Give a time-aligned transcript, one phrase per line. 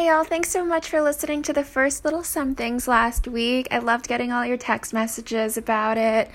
[0.00, 0.24] Hey, y'all.
[0.24, 3.68] Thanks so much for listening to the first Little Somethings last week.
[3.70, 6.30] I loved getting all your text messages about it.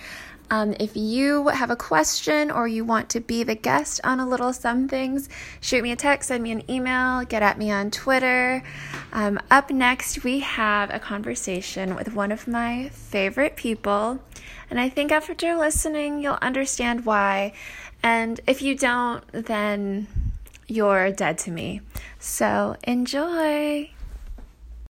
[0.52, 4.30] Um, if you have a question or you want to be the guest on a
[4.30, 5.30] Little Somethings,
[5.62, 8.62] shoot me a text, send me an email, get at me on Twitter.
[9.12, 14.20] Um, up next, we have a conversation with one of my favorite people.
[14.70, 17.54] And I think after listening, you'll understand why.
[18.04, 20.06] And if you don't, then
[20.68, 21.82] you're dead to me.
[22.20, 23.92] So enjoy.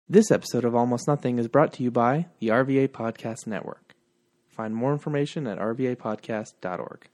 [0.08, 3.94] This episode of Almost Nothing is brought to you by the RVA Podcast Network.
[4.48, 7.08] Find more information at rvapodcast.org.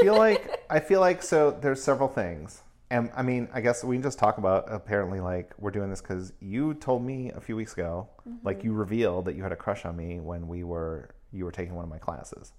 [0.00, 2.62] feel like I feel like so there's several things.
[2.90, 6.00] And I mean, I guess we can just talk about apparently like we're doing this
[6.00, 8.08] cuz you told me a few weeks ago
[8.42, 8.80] like you mm-hmm.
[8.80, 11.84] revealed that you had a crush on me when we were you were taking one
[11.84, 12.52] of my classes.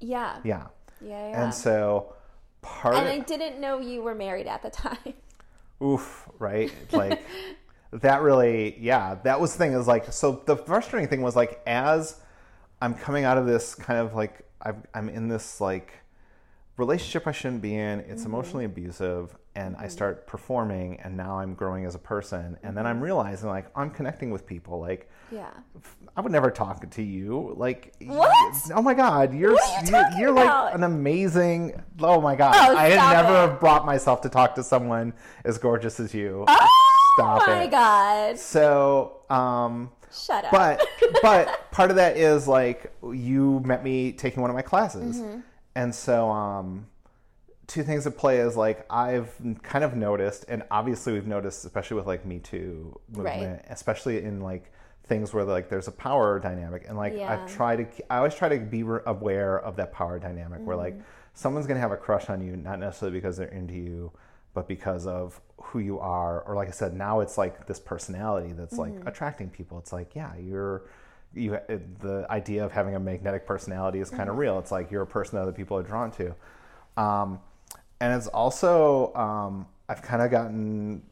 [0.00, 0.38] Yeah.
[0.44, 0.66] Yeah.
[1.00, 1.44] Yeah, yeah.
[1.44, 2.14] And so
[2.62, 5.14] part And I didn't know you were married at the time.
[5.82, 6.72] oof, right?
[6.92, 7.22] Like
[7.92, 11.60] that really, yeah, that was the thing is like, so the frustrating thing was like,
[11.66, 12.20] as
[12.82, 15.92] I'm coming out of this kind of like, I've, I'm in this like
[16.78, 21.54] relationship I shouldn't be in, it's emotionally abusive, and I start performing, and now I'm
[21.54, 25.50] growing as a person, and then I'm realizing like, I'm connecting with people, like, Yeah.
[26.16, 27.52] I would never talk to you.
[27.56, 28.56] Like What?
[28.74, 30.66] Oh my god, you're What are you you're, about?
[30.66, 31.80] like an amazing.
[32.00, 33.60] Oh my god, Oh, I had never it.
[33.60, 35.12] brought myself to talk to someone
[35.44, 36.44] as gorgeous as you.
[36.48, 36.68] Oh
[37.18, 37.70] Stop my it.
[37.72, 38.38] god.
[38.38, 40.50] So, um, Shut up.
[40.52, 40.86] but
[41.22, 45.40] but part of that is like you met me taking one of my classes, Mm-hmm.
[45.80, 46.86] And so um,
[47.66, 49.30] two things at play is like I've
[49.62, 54.40] kind of noticed, and obviously we've noticed, especially with like Me Too movement, especially in
[54.40, 54.72] like
[55.04, 57.32] things where like there's a power dynamic, and like Yeah.
[57.32, 60.94] I've tried to, I always try to be aware of that power dynamic, where like
[60.94, 61.02] Mm-hmm.
[61.34, 64.12] someone's gonna have a crush on you, not necessarily because they're into you.
[64.54, 68.52] But because of who you are, or like I said, now it's like this personality
[68.54, 69.78] that's like attracting people.
[69.78, 70.82] It's like, yeah, you're
[71.34, 74.58] you it- the idea of having a magnetic personality is kind of real.
[74.58, 76.34] It's like you're a person that other people are drawn to,
[76.96, 77.40] um,
[78.00, 81.02] and it's also um, I've kind of gotten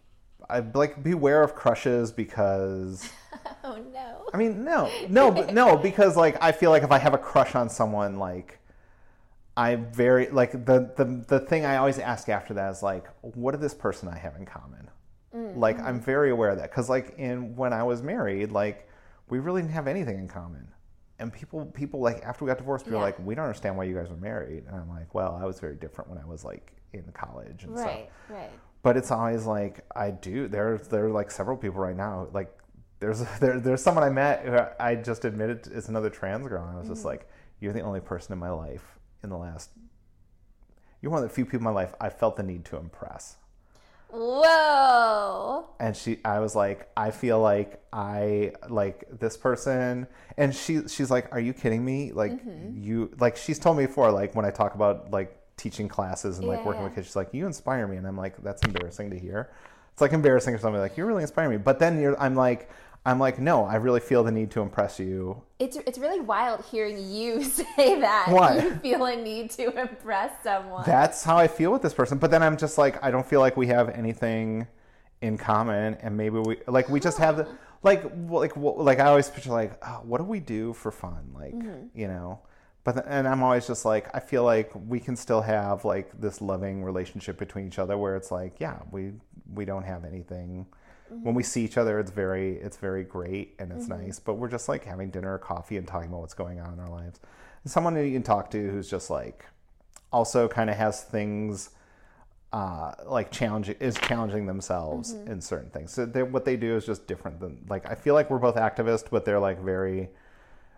[0.48, 3.10] I like beware of crushes because
[3.64, 4.26] oh no.
[4.32, 7.18] I mean no no but no because like I feel like if I have a
[7.18, 8.58] crush on someone like
[9.56, 13.52] I'm very like the the the thing I always ask after that is like what
[13.52, 14.90] does this person I have in common?
[15.58, 16.70] Like I'm very aware of that.
[16.70, 18.88] Because like in when I was married like
[19.28, 20.68] we really didn't have anything in common
[21.18, 23.84] and people people like after we got divorced people were like we don't understand why
[23.84, 26.44] you guys were married and I'm like well I was very different when I was
[26.44, 28.50] like in college and stuff Right, right.
[28.82, 30.48] but it's always like I do.
[30.48, 32.28] There, there are like several people right now.
[32.32, 32.52] Like
[33.00, 36.64] there's there, there's someone I met who I just admitted is another trans girl.
[36.64, 37.08] And I was just mm-hmm.
[37.08, 37.28] like,
[37.60, 39.70] you're the only person in my life in the last.
[41.00, 43.36] You're one of the few people in my life I felt the need to impress.
[44.08, 45.66] Whoa.
[45.80, 50.06] And she, I was like, I feel like I like this person,
[50.36, 52.12] and she, she's like, are you kidding me?
[52.12, 52.82] Like mm-hmm.
[52.82, 56.46] you, like she's told me before, like when I talk about like teaching classes and
[56.46, 56.88] like Yeah, working yeah.
[56.88, 59.50] with kids, she's like, you inspire me, and I'm like, that's embarrassing to hear.
[59.92, 62.70] It's like embarrassing for somebody like you really inspire me, but then you're, I'm like,
[63.06, 65.40] I'm like, no, I really feel the need to impress you.
[65.60, 68.26] It's it's really wild hearing you say that.
[68.28, 68.62] What?
[68.64, 70.82] You feel a need to impress someone.
[70.84, 72.18] That's how I feel with this person.
[72.18, 74.66] But then I'm just like, I don't feel like we have anything
[75.22, 77.48] in common, and maybe we like we just have the
[77.84, 81.30] like like like I always picture like, oh, what do we do for fun?
[81.32, 81.86] Like mm-hmm.
[81.94, 82.40] you know.
[82.82, 86.40] But and I'm always just like I feel like we can still have like this
[86.40, 89.12] loving relationship between each other where it's like yeah we
[89.52, 90.66] we don't have anything
[91.08, 94.48] when we see each other it's very it's very great and it's nice but we're
[94.48, 97.20] just like having dinner or coffee and talking about what's going on in our lives.
[97.62, 99.46] And someone that you can talk to who's just like
[100.12, 101.70] also kind of has things
[102.52, 105.92] uh, like challenging is challenging themselves in certain things.
[105.92, 109.10] So what they do is just different than like I feel like we're both activists,
[109.10, 110.08] but they're like very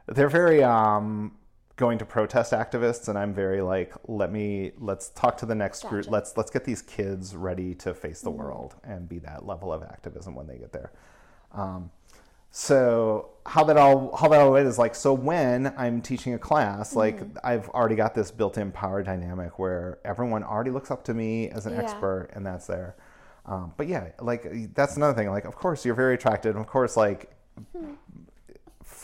[0.07, 1.37] they're very um
[1.79, 5.85] going to protest activists and I'm very like let me let's talk to the next
[5.89, 6.11] group.
[6.11, 9.83] Let's let's get these kids ready to face the world and be that level of
[9.85, 10.93] activism when they get there.
[11.53, 11.91] Um,
[12.51, 16.39] so how that all how that all went is like so when I'm teaching a
[16.39, 21.15] class like I've already got this built-in power dynamic where everyone already looks up to
[21.15, 21.81] me as an Yeah.
[21.83, 22.97] expert and that's there.
[23.47, 25.31] Um, but yeah like that's another thing.
[25.31, 27.31] Like of course you're very attracted and of course like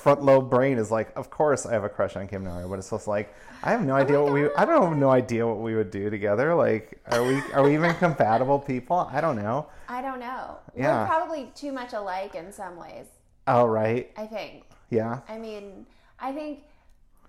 [0.05, 2.79] front lobe brain is like, of course I have a crush on Kim Nario, but
[2.79, 5.61] it's just like I have no idea what we I don't have no idea what
[5.61, 6.55] we would do together.
[6.55, 9.09] Like, are we are we even compatible people?
[9.11, 9.67] I don't know.
[9.89, 10.59] I don't know.
[10.77, 11.01] Yeah.
[11.01, 13.07] We're probably too much alike in some ways.
[13.47, 14.65] Oh right, I think.
[14.91, 15.87] yeah, I mean,
[16.21, 16.65] I think.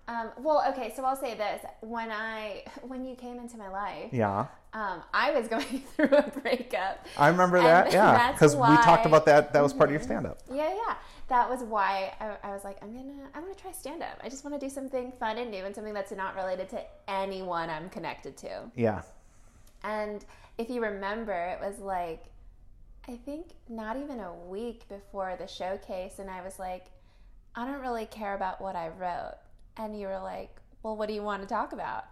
[0.07, 0.93] Um, well, okay.
[0.95, 4.47] So I'll say this: when I when you came into my life, yeah.
[4.73, 7.05] um, I was going through a breakup.
[7.17, 7.91] I remember that.
[7.93, 9.53] Yeah, because we talked about that.
[9.53, 10.39] That was part of your stand up.
[10.51, 10.95] Yeah, yeah.
[11.27, 14.19] That was why I, I was like, I'm gonna, I'm gonna try stand up.
[14.23, 16.81] I just want to do something fun and new and something that's not related to
[17.07, 18.71] anyone I'm connected to.
[18.75, 19.01] Yeah,
[19.83, 20.23] And
[20.57, 22.25] if you remember, it was like,
[23.07, 26.85] I think not even a week before the showcase, and I was like,
[27.55, 29.35] I don't really care about what I wrote.
[29.77, 32.05] And you were like, Well, what do you want to talk about?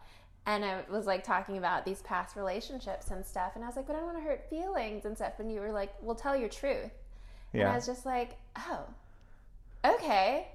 [0.45, 3.53] And I was like talking about these past relationships and stuff.
[3.55, 5.33] And I was like, But I don't want to hurt feelings and stuff.
[5.39, 6.91] And you were like, Well, tell your truth.
[7.53, 7.61] Yeah.
[7.61, 8.85] And I was just like, Oh,
[9.85, 10.47] okay.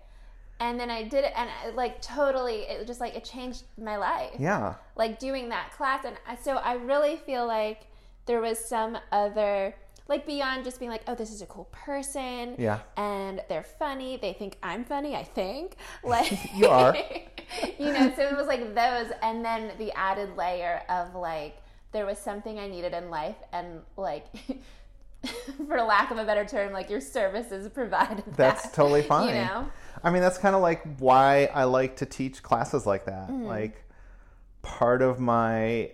[0.60, 3.96] And then I did it, and it, like totally, it just like it changed my
[3.96, 7.82] life yeah, like doing that class and I- so i really feel like
[8.26, 9.74] there was some other
[10.08, 12.80] like beyond just being like oh this is a cool person Yeah.
[12.96, 16.96] and they're funny they think i'm funny i think like You are.
[17.78, 21.58] you know so it was like those and then the added layer of like
[21.92, 24.26] there was something i needed in life and like
[25.66, 29.28] for lack of a better term like your services provided That's that, totally fine.
[29.28, 29.68] you know
[30.02, 33.30] I mean, that's kind of like why I like to teach classes like that.
[33.30, 33.46] Mm.
[33.46, 33.84] Like,
[34.62, 35.90] part of my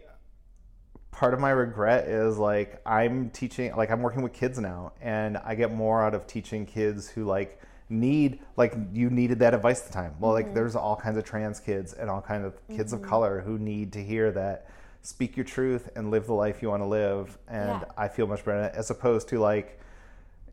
[1.11, 5.39] part of my regret is like I'm teaching, like I'm working with kids now, and
[5.39, 9.81] I get more out of teaching kids who like need like you needed that advice
[9.81, 10.15] at the time.
[10.21, 10.47] Well, Mm-hmm.
[10.49, 13.59] like there's all kinds of trans kids and all kinds of kids of color who
[13.59, 14.67] need to hear that
[15.05, 17.39] speak your truth and live the life you want to live.
[17.47, 17.85] And Yeah.
[17.97, 19.79] I feel much better as opposed to like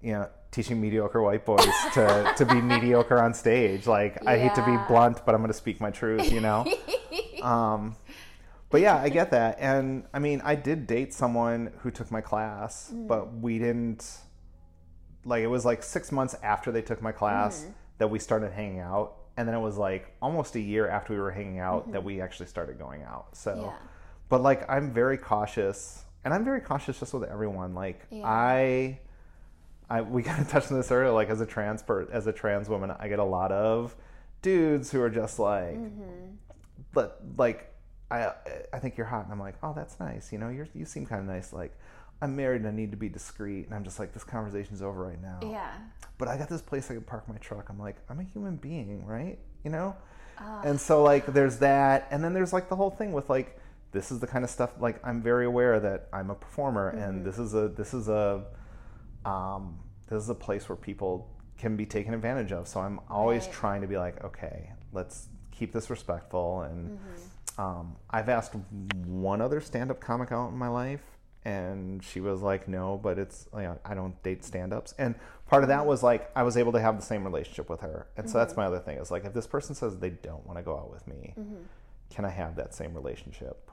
[0.01, 3.87] you know, teaching mediocre white boys to, to be mediocre on stage.
[3.87, 6.65] Like, I hate to be blunt, but I'm going to speak my truth, you know?
[7.41, 7.95] um,
[8.69, 9.57] but yeah, I get that.
[9.59, 13.07] And I mean, I did date someone who took my class, mm.
[13.07, 14.09] but we didn't,
[15.25, 17.73] like, it was like six months after they took my class mm.
[17.99, 19.17] that we started hanging out.
[19.37, 22.07] And then it was like almost a year after we were hanging out that mm-hmm.
[22.07, 23.35] we actually started going out.
[23.35, 23.87] So, Yeah.
[24.31, 26.05] But like, I'm very cautious.
[26.23, 27.75] And I'm very cautious just with everyone.
[27.75, 28.23] Like, Yeah.
[28.25, 28.99] I.
[29.89, 31.11] I, we kind of touched on this earlier.
[31.11, 33.93] Like as a trans per, as a trans woman, I get a lot of
[34.41, 36.35] dudes who are just like, mm-hmm.
[36.93, 37.73] but like,
[38.09, 38.31] I
[38.71, 40.31] I think you're hot, and I'm like, oh, that's nice.
[40.31, 41.51] You know, you're you seem kind of nice.
[41.51, 41.77] Like,
[42.21, 45.03] I'm married and I need to be discreet, and I'm just like, this conversation's over
[45.03, 45.39] right now.
[45.41, 45.71] yeah
[46.17, 47.67] But I got this place I can park my truck.
[47.69, 49.39] I'm like, I'm a human being, right?
[49.65, 49.95] You know.
[50.63, 53.59] And so like, there's that, and then there's like the whole thing with like,
[53.91, 54.71] this is the kind of stuff.
[54.79, 58.45] Like, I'm very aware that I'm a performer, and this is a this is a
[59.25, 62.67] um, this is a place where people can be taken advantage of.
[62.67, 63.53] So I'm always Right.
[63.53, 66.61] trying to be like, okay, let's keep this respectful.
[66.61, 67.61] And Mm-hmm.
[67.61, 71.03] um, I've asked one other stand-up comic out in my life,
[71.45, 74.95] and she was like, no, but it's you know, I don't date stand-ups.
[74.97, 75.15] And
[75.47, 75.79] part of Mm-hmm.
[75.79, 78.07] that was like I was able to have the same relationship with her.
[78.17, 80.57] And so that's my other thing is like if this person says they don't want
[80.57, 81.55] to go out with me, Mm-hmm.
[82.09, 83.70] can I have that same relationship?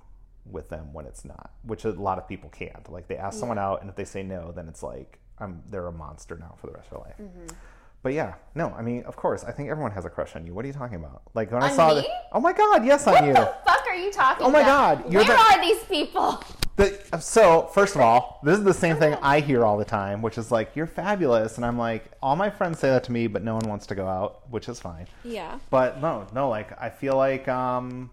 [0.51, 2.91] With them when it's not, which a lot of people can't.
[2.91, 5.87] Like they ask someone out, and if they say no, then it's like I'm they're
[5.87, 7.17] a monster now for the rest of their life.
[7.21, 7.55] Mm-hmm.
[8.03, 10.55] But yeah, no, I mean, of course, I think everyone has a crush on you.
[10.55, 11.23] What are you talking about?
[11.35, 12.03] Like when I saw me?
[12.03, 13.33] the, oh my god, yes, on you.
[13.33, 15.03] What the fuck are you talking Oh my about?
[15.03, 16.43] God, you're Where the- are these people?
[16.77, 20.23] The, so first of all, this is the same thing I hear all the time,
[20.23, 23.27] which is like you're fabulous, and I'm like, all my friends say that to me,
[23.27, 25.09] but no one wants to go out, which is fine.
[25.25, 25.59] Yeah.
[25.71, 28.11] But no, no, like I feel like um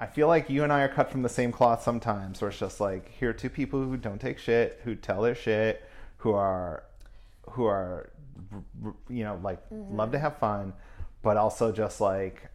[0.00, 2.58] I feel like you and I are cut from the same cloth sometimes where it's
[2.58, 5.84] just like here are two people who don't take shit, who tell their shit,
[6.18, 6.84] who are
[7.50, 8.10] who are
[9.08, 9.96] you know, like Mm-hmm.
[9.96, 10.72] love to have fun,
[11.22, 12.48] but also just like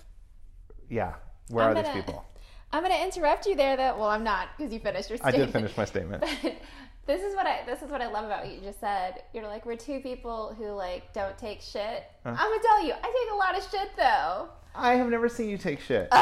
[0.90, 1.14] yeah,
[1.50, 2.26] where I'm are these gonna- people?
[2.72, 3.78] I'm going to interrupt you there.
[3.78, 5.36] That well, I'm not because you finished your Statement.
[5.36, 6.24] I did finish my statement.
[7.06, 9.22] this is what I this is what I love about what you just said.
[9.32, 12.04] You're like we're two people who like don't take shit.
[12.26, 14.50] I'm gonna tell you, I take a lot of shit though.
[14.76, 16.10] I have never seen you take shit.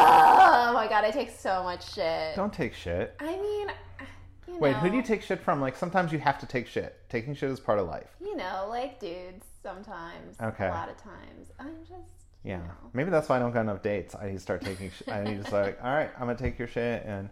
[0.64, 2.36] Oh my god, I take so much shit.
[2.36, 3.16] Don't take shit.
[3.20, 3.74] I mean, you know,
[4.60, 5.60] Wait, who do you take shit from?
[5.60, 6.98] Like sometimes you have to take shit.
[7.10, 8.16] Taking shit is part of life.
[8.22, 10.38] You know, like dudes sometimes.
[10.42, 10.68] Okay.
[10.68, 11.50] A lot of times.
[11.60, 12.12] I'm just
[12.44, 12.62] Yeah,
[12.94, 14.16] maybe that's why I don't got enough dates.
[14.16, 14.92] I need to start taking.
[14.92, 15.80] Sh- I need to start.
[15.84, 17.30] All right, I'm gonna take your shit and.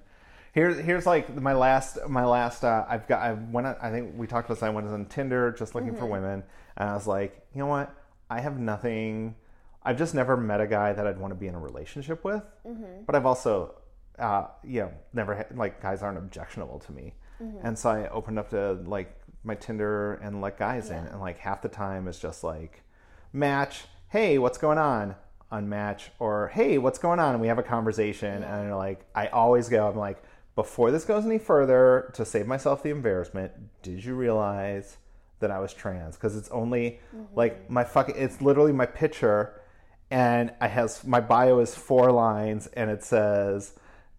[0.51, 4.13] Here's here's like my last my last uh, I've got I went on, I think
[4.17, 6.43] we talked about this I went on Tinder just looking for women
[6.75, 7.95] and I was like you know what
[8.31, 9.35] I have nothing
[9.83, 12.43] I've just never met a guy that I'd want to be in a relationship with
[12.65, 13.03] mm-hmm.
[13.05, 13.75] but I've also
[14.19, 17.13] uh, you know never had, like guys aren't objectionable to me.
[17.41, 17.65] Mm-hmm.
[17.65, 21.39] And so I opened up to like my Tinder and let guys in and like
[21.39, 22.83] half the time it's just like
[23.31, 25.15] match hey what's going on?
[25.51, 27.33] Unmatch or hey what's going on?
[27.33, 30.21] And we have a conversation and like i always go i'm like
[30.55, 34.97] before this goes any further to save myself the embarrassment did you realize
[35.39, 36.15] that i was trans?
[36.17, 37.23] Because it's only mm-hmm.
[37.35, 39.61] like my fucking it's literally my picture
[40.11, 43.73] and i has my bio is four lines and it says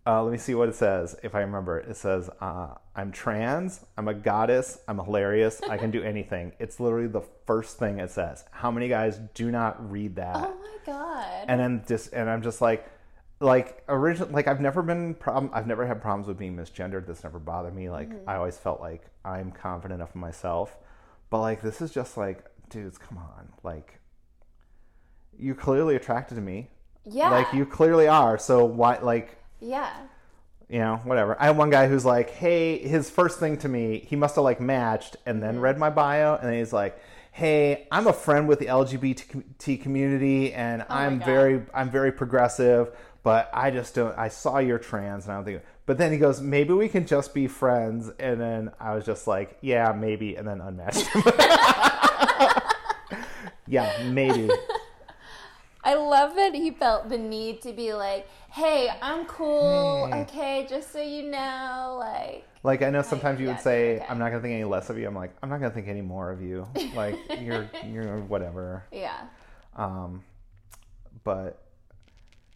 [0.06, 1.94] uh, let me see what it says if i remember it.
[1.94, 6.52] Says uh, i'm trans i'm a goddess i'm hilarious i can do anything.
[6.58, 8.44] It's literally the first thing it says.
[8.50, 10.36] How many guys do not read that?
[10.36, 11.44] Oh my god.
[11.48, 12.88] and then just and i'm just like
[13.40, 17.06] like original like i've never been problem i've never had problems with being misgendered.
[17.06, 17.90] This never bothered me.
[17.90, 20.78] Like i always felt like i'm confident enough in myself.
[21.28, 23.52] But like this is just like dudes come on.
[23.62, 23.99] Like
[25.38, 26.68] you're clearly attracted to me
[27.04, 27.30] yeah.
[27.30, 29.90] like you clearly are so why like Yeah.
[30.68, 31.36] you know, whatever.
[31.40, 34.44] I had one guy who's like, hey, his first thing to me, he must have
[34.44, 37.00] like matched and then read my bio, and then he's like,
[37.32, 41.26] hey, I'm a friend with the LGBT community, and oh I'm God.
[41.26, 44.16] very, I'm very progressive, but I just don't.
[44.16, 45.62] I saw you're trans, and I don't think.
[45.86, 49.26] But then he goes, maybe we can just be friends, and then I was just
[49.26, 51.22] like, yeah, maybe, and then unmatched him.
[53.66, 54.48] yeah, maybe.
[55.82, 60.06] I love that he felt the need to be like, "Hey, I'm cool.
[60.12, 60.22] Hey.
[60.22, 64.06] Okay, just so you know, like." Like I know sometimes you yeah, would say, okay.
[64.08, 66.02] "I'm not gonna think any less of you." I'm like, "I'm not gonna think any
[66.02, 68.84] more of you." Like you're, you're whatever.
[68.92, 69.22] Yeah.
[69.76, 70.22] Um,
[71.24, 71.62] but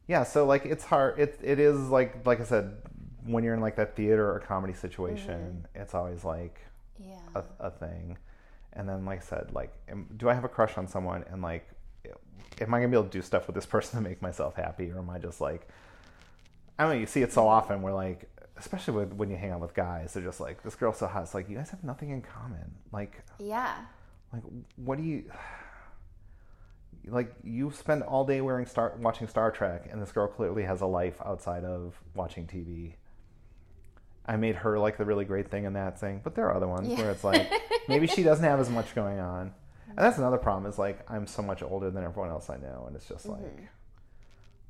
[0.07, 1.19] yeah, so like it's hard.
[1.19, 2.77] It it is like like I said,
[3.25, 6.61] when you're in like that theater or comedy situation, it's always like
[6.99, 7.17] Yeah.
[7.35, 8.19] a, a thing.
[8.75, 11.25] And then like I said, like, am, do I have a crush on someone?
[11.31, 11.67] And like,
[12.61, 14.91] am I gonna be able to do stuff with this person to make myself happy,
[14.91, 15.69] or am I just like,
[16.79, 16.99] I don't know.
[16.99, 20.13] You see it so often where like, especially with, when you hang out with guys,
[20.15, 21.23] they're just like, this girl's so hot.
[21.25, 22.75] It's like you guys have nothing in common.
[22.93, 23.75] Like, Yeah.
[24.33, 24.43] like
[24.77, 25.25] what do you
[27.07, 30.81] like you spend all day wearing star watching star trek and this girl clearly has
[30.81, 32.95] a life outside of watching tv
[34.25, 36.67] i made her like the really great thing in that thing but there are other
[36.67, 37.47] ones where it's like
[37.89, 39.53] maybe she doesn't have as much going on
[39.97, 42.85] and that's another problem is like i'm so much older than everyone else i know
[42.87, 43.41] and it's just like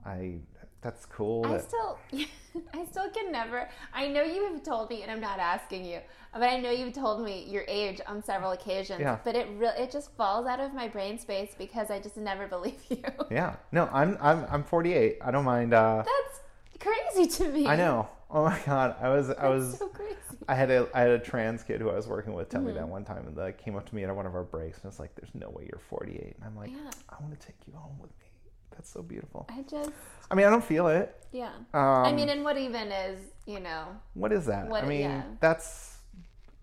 [0.04, 0.34] i
[0.82, 1.52] that's cool Mm-hmm.
[1.54, 1.98] I that, still,
[2.74, 3.70] I still can never.
[3.94, 6.00] I know you have told me, and I'm not asking you,
[6.34, 9.00] but I know you've told me your age on several occasions.
[9.00, 9.16] Yeah.
[9.24, 12.46] But it really, it just falls out of my brain space because I just never
[12.56, 13.02] believe you.
[13.30, 16.40] yeah no i'm i'm i'm 48 i don't mind uh That's
[16.80, 17.66] crazy to me.
[17.66, 20.16] i know oh my god i was i was so crazy.
[20.48, 22.72] I had a I had a trans kid who I was working with tell me
[22.72, 24.90] that one time, and like came up to me at one of our breaks, and
[24.90, 26.90] it's like, "There's no way you're 48," and I'm like, Yeah.
[27.08, 28.26] "I want to take you home with me."
[28.72, 29.46] That's so beautiful.
[29.50, 29.90] I just,
[30.30, 31.14] I mean, I don't feel it.
[31.32, 31.50] yeah.
[31.72, 33.84] Um, I mean, and what even is, you know,
[34.14, 34.68] what is that?
[34.68, 35.22] what- I mean, yeah.
[35.40, 35.98] that's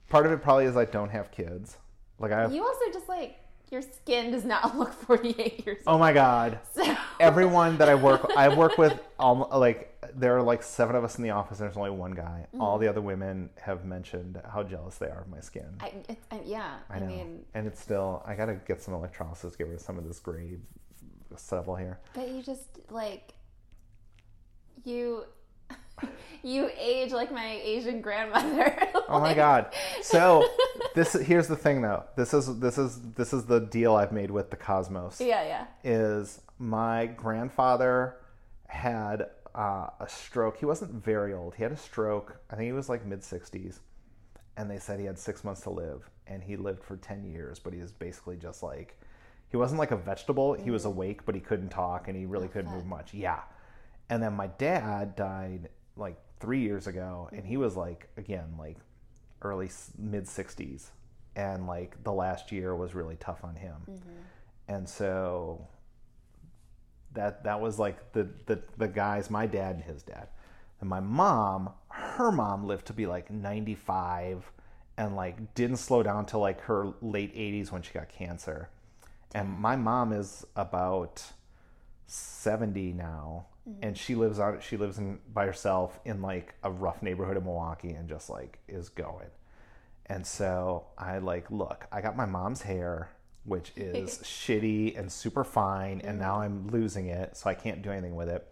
[0.10, 0.42] part of it.
[0.44, 1.78] Probably is I don't have kids.
[2.20, 2.54] Like I have.
[2.54, 3.38] you also just like
[3.72, 6.60] your skin does not look 48 years oh my god!
[6.76, 11.04] So Everyone that I work, I work with, um, like there are like seven of
[11.04, 12.48] us in the office, and there's only one guy.
[12.60, 12.90] All the mm.
[12.90, 15.76] other women have mentioned how jealous they are of my skin.
[15.80, 17.06] I, it, I, yeah, I, I know.
[17.08, 20.20] mean, and it's still, I gotta get some electrolysis, get rid of some of this
[20.20, 20.58] gray
[21.36, 22.00] stubble here.
[22.14, 23.34] but you just like
[24.84, 25.24] you
[26.44, 28.78] you age like my Asian grandmother.
[29.10, 29.74] Oh my god.
[30.02, 30.48] So
[30.96, 32.06] this here's the thing though.
[32.16, 35.20] This is this is this is the deal I've made with the cosmos.
[35.20, 35.66] Yeah, yeah.
[35.84, 38.16] Is my grandfather
[38.68, 40.58] had uh, a stroke.
[40.58, 41.56] He wasn't very old.
[41.56, 42.38] He had a stroke.
[42.50, 43.80] I think he was like mid 60s.
[44.58, 47.58] And they said he had 6 months to live and he lived for 10 years,
[47.58, 49.00] but he was basically just like
[49.50, 50.54] he wasn't like a vegetable.
[50.54, 50.88] He was mm.
[50.88, 53.14] awake, but he couldn't talk and he really couldn't move much.
[53.14, 53.42] Yeah.
[54.10, 57.64] And then my dad died like 3 years ago and he mm-hmm.
[57.64, 58.78] was like again like
[59.42, 60.90] early mid 60s
[61.36, 64.10] and like the last year was really tough on him mm-hmm.
[64.68, 65.68] and so
[67.14, 70.28] that that was like the, the the guys my dad and his dad.
[70.80, 74.52] And my mom her mom lived to be like 95
[74.98, 78.70] and like didn't slow down till like her late 80s when she got cancer.
[79.34, 81.24] And my mom is about
[82.08, 83.46] 70 now.
[83.68, 83.76] Mm.
[83.82, 87.44] And she lives on she lives in by herself in like a rough neighborhood of
[87.44, 89.30] Milwaukee and just like is going.
[90.08, 93.10] And so I like look, I got my mom's hair.
[93.44, 97.92] Which is shitty and super fine, and now I'm losing it, so I can't do
[97.92, 98.48] anything with it.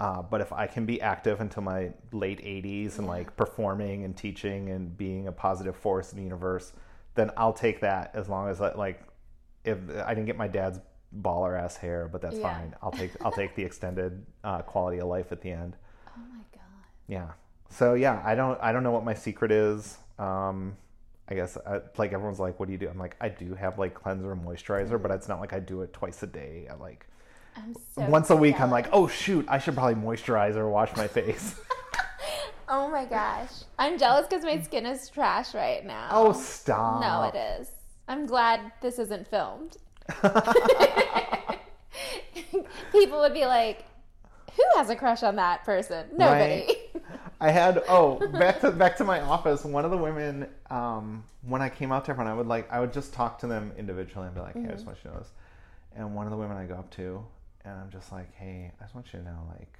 [0.00, 4.16] Uh, but if I can be active until my late 80s and like performing and
[4.16, 6.72] teaching and being a positive force in the universe,
[7.14, 9.00] then I'll take that as long as I, like
[9.64, 10.80] if I didn't get my dad's
[11.20, 12.42] baller ass hair, but that's Yeah.
[12.42, 12.74] fine.
[12.82, 15.76] I'll take I'll take the extended uh, quality of life at the end.
[16.08, 16.62] Oh my god.
[17.06, 17.28] Yeah.
[17.68, 19.98] So yeah, I don't I don't know what my secret is.
[20.18, 20.76] Um,
[21.32, 22.88] I guess I, like everyone's like, what do you do?
[22.88, 25.80] I'm like, I do have like cleanser and moisturizer, but it's not like I do
[25.80, 26.68] it twice a day.
[26.70, 27.06] I like
[27.56, 28.60] I'm so once a week.
[28.60, 31.56] I'm like, oh shoot, I should probably moisturize or wash my face.
[32.68, 33.50] Oh my gosh.
[33.78, 36.08] I'm jealous because my skin is trash right now.
[36.10, 37.02] oh stop.
[37.02, 37.70] No, it is.
[38.08, 39.76] I'm glad this isn't filmed.
[42.92, 43.84] People would be like,
[44.56, 46.06] who has a crush on that person?
[46.16, 46.66] Nobody.
[47.42, 49.64] I had oh back to back to my office.
[49.64, 52.78] One of the women, um, when I came out to everyone, I would like I
[52.78, 55.16] would just talk to them individually and be like, "Hey, I just want you to
[55.16, 55.32] know this."
[55.96, 57.24] And one of the women I go up to,
[57.64, 59.76] and I'm just like, "Hey, I just want you to know, like,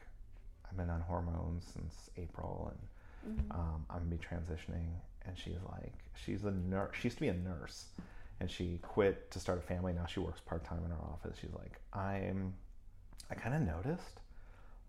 [0.69, 2.73] I've been on hormones since April,
[3.25, 4.89] and um, I'm gonna be transitioning."
[5.25, 6.97] And she's like, she's a nurse.
[7.01, 7.85] She used to be a nurse,
[8.41, 9.93] and she quit to start a family.
[9.93, 11.39] Now she works part time in her office.
[11.41, 12.55] She's like, I'm,
[13.31, 14.19] I kind of noticed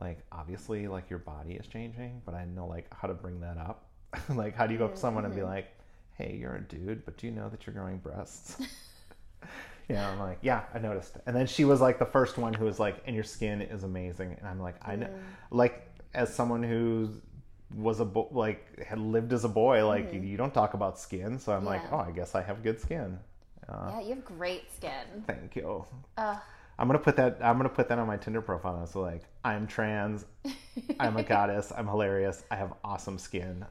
[0.02, 3.58] like obviously like your body is changing but i know like how to bring that
[3.58, 3.90] up.
[4.30, 5.02] Like how do you go up to mm-hmm.
[5.02, 5.50] someone and be mm-hmm.
[5.50, 5.76] like
[6.18, 8.58] hey you're a dude but do you know that you're growing breasts?
[9.90, 11.18] Yeah i'm like yeah i noticed.
[11.26, 13.84] And then she was like the first one who was like and your skin is
[13.84, 14.36] amazing.
[14.40, 15.20] And i'm like i know mm.
[15.52, 17.10] like as someone who
[17.76, 21.00] was a bo- like had lived as a boy like you, you don't talk about
[21.00, 23.20] skin so i'm like oh i guess i have good skin.
[23.68, 25.24] Uh, yeah, you have great skin.
[25.26, 25.86] thank you.
[26.18, 26.38] Ugh.
[26.80, 27.38] I'm gonna put that.
[27.42, 28.86] I'm gonna put that on my Tinder profile.
[28.88, 30.26] So like, I'm trans.
[31.00, 31.72] I'm a goddess.
[31.76, 32.44] I'm hilarious.
[32.52, 33.66] I have awesome skin.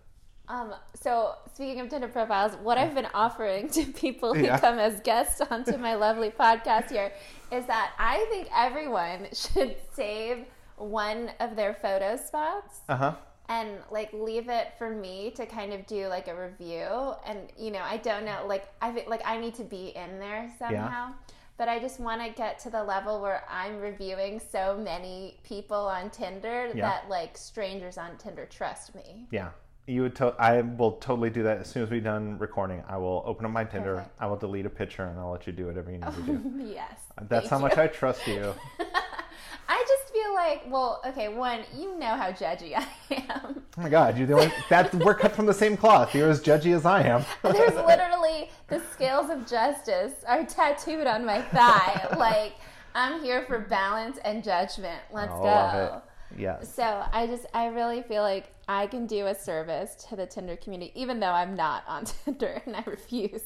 [0.48, 4.58] Um, so speaking of Tinder profiles, what I've been offering to people who Yeah.
[4.58, 7.12] come as guests onto my lovely podcast here
[7.50, 10.44] is that I think everyone should save
[10.76, 13.14] one of their photo spots Uh huh.
[13.48, 17.70] and like leave it for me to kind of do like a review and you
[17.70, 21.12] know i don't know like i like i need to be in there somehow
[21.58, 25.76] but i just want to get to the level where i'm reviewing so many people
[25.76, 26.88] on tinder Yeah.
[26.88, 29.50] that like strangers on tinder trust me Yeah.
[29.88, 30.14] You would.
[30.16, 32.84] To- I will totally do that as soon as we're done recording.
[32.88, 33.96] I will open up my Tinder.
[33.96, 34.14] Perfect.
[34.20, 36.52] I will delete a picture and I'll let you do whatever you need to do.
[36.72, 37.76] yes That's how much.
[37.76, 38.54] I trust you.
[39.68, 43.88] I just feel like well okay one you know how judgy i am Oh my
[43.88, 44.52] God, you're the only.
[44.68, 46.14] That we're cut from the same cloth.
[46.14, 47.24] You're as judgy as I am.
[47.42, 52.06] There's literally the scales of justice are tattooed on my thigh.
[52.18, 52.52] like
[52.94, 55.00] I'm here for balance and judgment.
[55.10, 55.42] Let's I go.
[55.44, 56.02] love
[56.34, 56.38] it.
[56.38, 56.74] Yes.
[56.74, 60.56] So I just I really feel like I can do a service to the Tinder
[60.56, 63.42] community, even though I'm not on Tinder and I refuse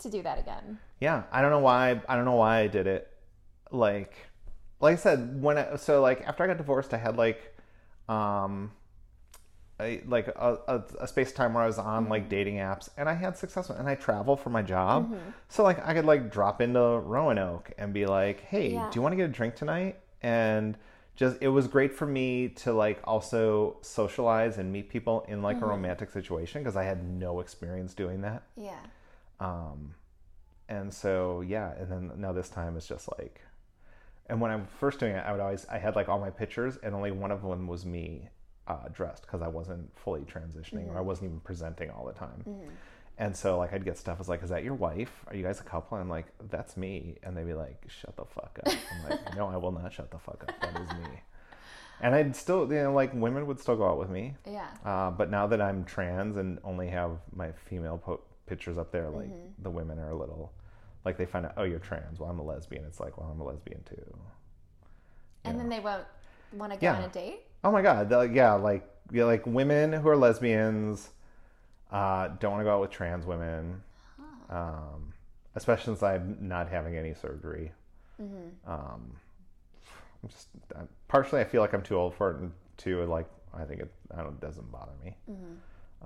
[0.00, 0.78] to do that again.
[1.00, 1.98] Yeah, I don't know why.
[2.06, 3.08] I don't know why I did it.
[3.70, 4.14] Like,
[4.82, 7.56] like I said, when I, so like after I got divorced, I had like,
[8.08, 8.72] um,
[9.80, 13.08] a, like a, a, a space time where I was on like dating apps, and
[13.08, 15.14] I had success, and I travel for my job,
[15.48, 18.90] so like I could like drop into Roanoke and be like, hey, Yeah.
[18.90, 19.98] do you want to get a drink tonight?
[20.22, 20.76] And
[21.16, 25.60] just it was great for me to like also socialize and meet people in like
[25.60, 28.42] a romantic situation because I had no experience doing that.
[28.56, 28.78] Yeah.
[29.40, 29.94] Um,
[30.68, 33.40] and so yeah, and then now this time it's just like,
[34.28, 36.78] and when I'm first doing it, I would always I had like all my pictures,
[36.82, 38.28] and only one of them was me
[38.68, 42.44] uh, dressed because I wasn't fully transitioning or I wasn't even presenting all the time.
[43.18, 45.24] And so like I'd get stuff as like, is that your wife?
[45.28, 45.98] Are you guys a couple?
[45.98, 48.72] I'm like, that's me, and they'd be like, shut the fuck up.
[48.72, 50.54] I'm like, no, I will not shut the fuck up.
[50.60, 51.20] That is me.
[52.00, 54.34] And I'd still, you know, like women would still go out with me.
[54.50, 54.66] Yeah.
[54.84, 59.08] Uh, but now that I'm trans and only have my female po- pictures up there,
[59.10, 59.62] like Mm-hmm.
[59.62, 60.52] the women are a little,
[61.04, 62.18] like they find out, oh, you're trans.
[62.20, 62.84] Well, I'm a lesbian.
[62.84, 64.16] It's like, well, I'm a lesbian too.
[65.44, 66.04] And then they won't
[66.52, 66.96] want to go Yeah.
[66.98, 67.40] on a date?
[67.64, 71.10] Oh my god, the- yeah, like yeah, like women who are lesbians
[71.90, 73.82] uh, don't want to go out with trans women,
[74.48, 75.12] um,
[75.54, 77.72] especially since I'm not having any surgery.
[78.20, 79.16] Um,
[80.22, 83.26] I'm just i partially I feel like I'm too old for it, and two like
[83.52, 85.16] I think it I don't it doesn't bother me.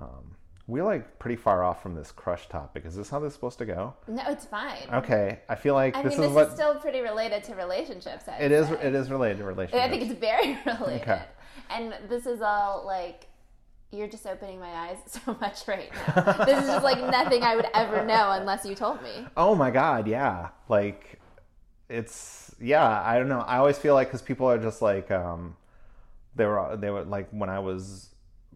[0.00, 0.34] Um,
[0.68, 2.84] we're like pretty far off from this crush topic.
[2.84, 3.94] Is this how this is supposed to go?
[4.08, 4.88] No, it's fine.
[4.92, 7.54] Okay, I feel like I this mean, is this what is still pretty related to
[7.54, 8.26] relationships.
[8.28, 8.66] I'd it is.
[8.66, 8.74] say.
[8.82, 9.84] It is related to relationships.
[9.84, 11.02] I think it's very related.
[11.02, 11.22] Okay.
[11.70, 13.26] And this is all like
[13.92, 16.32] you're just opening my eyes so much right now.
[16.44, 19.24] this is just like nothing I would ever know unless you told me.
[19.36, 20.48] Oh my god, yeah.
[20.68, 21.20] Like
[21.88, 23.40] it's yeah, I don't know.
[23.40, 25.56] I always feel like cuz people are just like um
[26.34, 28.10] they were they were like when I was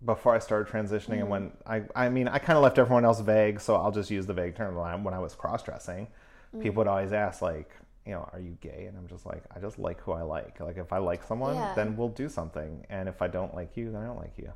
[0.05, 3.21] before I started transitioning and when I I mean, I kind of left everyone else
[3.21, 6.09] vague, so I'll just use the vague term when I, was cross-dressing.
[6.55, 6.63] Mm.
[6.63, 7.71] people would always ask like,
[8.07, 8.87] you know, are you gay?
[8.89, 10.59] And I'm just like, I just like who I like.
[10.59, 11.75] Like if I like someone, Yeah.
[11.75, 12.85] then we'll do something.
[12.89, 14.53] And if I don't like you, then I don't like you.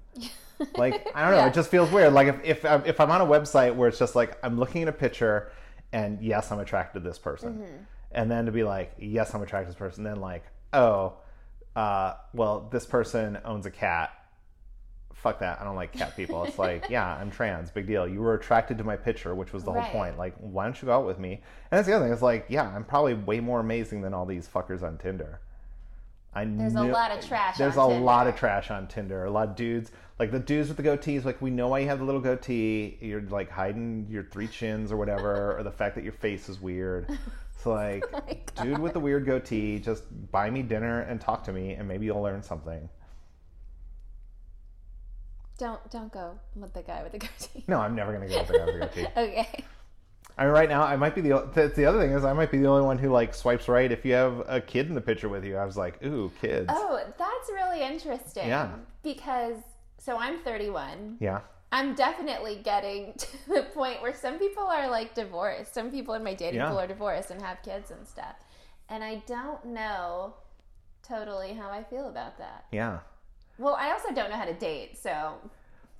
[0.76, 1.46] like I don't know, Yeah.
[1.48, 2.12] it just feels weird.
[2.14, 4.82] Like if if I'm, if I'm on a website where it's just like I'm looking
[4.82, 5.52] at a picture,
[5.92, 7.76] and yes, I'm attracted to this person, Mm-hmm.
[8.12, 11.12] and then to be like, yes, I'm attracted to this person, then like, oh,
[11.76, 14.10] uh, well, this person owns a cat.
[15.24, 15.58] Fuck that.
[15.58, 16.44] I don't like cat people.
[16.44, 17.70] It's like, yeah, I'm trans.
[17.70, 18.06] Big deal.
[18.06, 19.82] You were attracted to my picture, which was the Right.
[19.82, 20.18] whole point.
[20.18, 21.32] Like, why don't you go out with me?
[21.32, 21.42] And
[21.78, 22.12] that's the other thing.
[22.12, 25.40] It's like, yeah, I'm probably way more amazing than all these fuckers on Tinder.
[26.34, 29.24] I There's a lot of trash There's a lot of trash on Tinder.
[29.24, 31.86] A lot of dudes, like the dudes with the goatees, like we know why you
[31.88, 32.98] have the little goatee.
[33.00, 36.60] You're like hiding your three chins or whatever, or the fact that your face is
[36.60, 37.08] weird.
[37.62, 41.52] So like, Oh dude with the weird goatee, just buy me dinner and talk to
[41.52, 42.90] me, and maybe you'll learn something.
[45.58, 47.64] Don't don't go with the guy with the goatee.
[47.68, 49.06] No, I'm never gonna go with the guy with the goatee.
[49.16, 49.64] Okay.
[50.36, 51.48] I mean, right now, I might be the.
[51.54, 53.90] That's the other thing is, I might be the only one who like swipes right
[53.92, 55.56] if you have a kid in the picture with you.
[55.56, 56.66] I was like, ooh, kids.
[56.68, 58.48] Oh, that's really interesting.
[58.48, 58.70] Yeah.
[59.04, 59.58] Because
[59.98, 61.18] so I'm 31.
[61.20, 61.40] Yeah.
[61.70, 65.72] I'm definitely getting to the point where some people are like divorced.
[65.72, 66.68] Some people in my dating Yeah.
[66.70, 68.34] pool are divorced and have kids and stuff.
[68.88, 70.34] And I don't know
[71.06, 72.64] totally how I feel about that.
[72.72, 73.00] Yeah.
[73.58, 75.34] Well, I also don't know how to date, so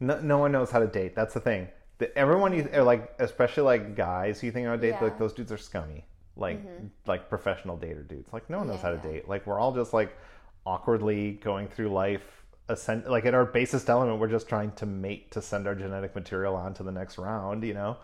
[0.00, 1.14] No, no one knows how to date.
[1.14, 1.68] That's the thing.
[1.98, 4.94] The, everyone you like, especially like guys you think to date, Yeah.
[4.96, 5.04] Mm-hmm.
[5.04, 6.04] like those dudes are scummy.
[6.36, 6.60] Like
[7.06, 8.32] like professional dater dudes.
[8.32, 9.12] Like no one knows Yeah, how to yeah.
[9.14, 9.28] date.
[9.28, 10.16] Like we're all just like
[10.66, 12.44] awkwardly going through life.
[12.68, 16.14] Ascend, like at our basest element, we're just trying to mate to send our genetic
[16.14, 17.62] material on to the next round.
[17.62, 17.98] You know,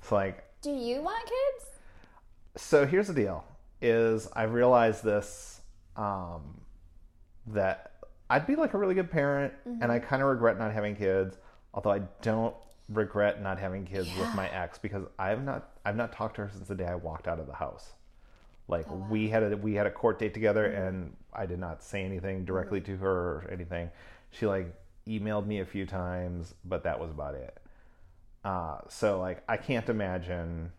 [0.00, 1.66] it's like do you want kids?
[2.56, 3.44] so here's the deal
[3.82, 5.60] is i realized this
[5.96, 6.58] um,
[7.46, 7.92] that
[8.30, 11.36] i'd be like a really good parent and i kind of regret not having kids
[11.74, 12.54] although i don't
[12.88, 16.50] regret not having kids with my ex because i've not i've not talked to her
[16.52, 17.92] since the day i walked out of the house.
[18.68, 22.04] Like we had a we had a court date together and i did not say
[22.04, 23.90] anything directly to her or anything.
[24.30, 24.74] She like
[25.06, 27.58] emailed me a few times but that was about it.
[28.44, 30.70] Uh, so like I can't imagine,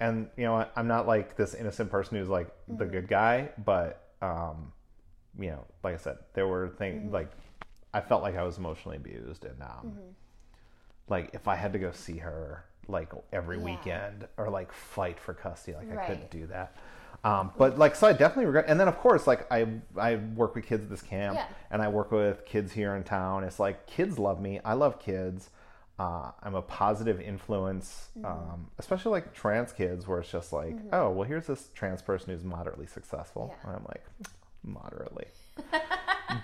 [0.00, 4.08] and you know I'm not like this innocent person who's like the good guy, but
[4.20, 4.72] um,
[5.38, 7.30] you know, like I said, there were things like
[7.94, 9.92] I felt like I was emotionally abused, and um,
[11.08, 13.64] like if I had to go see her like every Yeah.
[13.64, 16.76] weekend or like fight for custody, like I couldn't do that.
[17.24, 20.56] Um, but like so I definitely regret and then of course like I I work
[20.56, 21.46] with kids at this camp Yeah.
[21.70, 23.44] and I work with kids here in town.
[23.44, 24.58] It's like kids love me.
[24.64, 25.50] I love kids.
[26.00, 28.26] Uh, I'm a positive influence, Mm-hmm.
[28.26, 32.32] um, especially like trans kids, where it's just like, oh, well, here's this trans person
[32.32, 33.68] who's moderately successful, Yeah.
[33.68, 34.02] and I'm like,
[34.64, 35.26] moderately,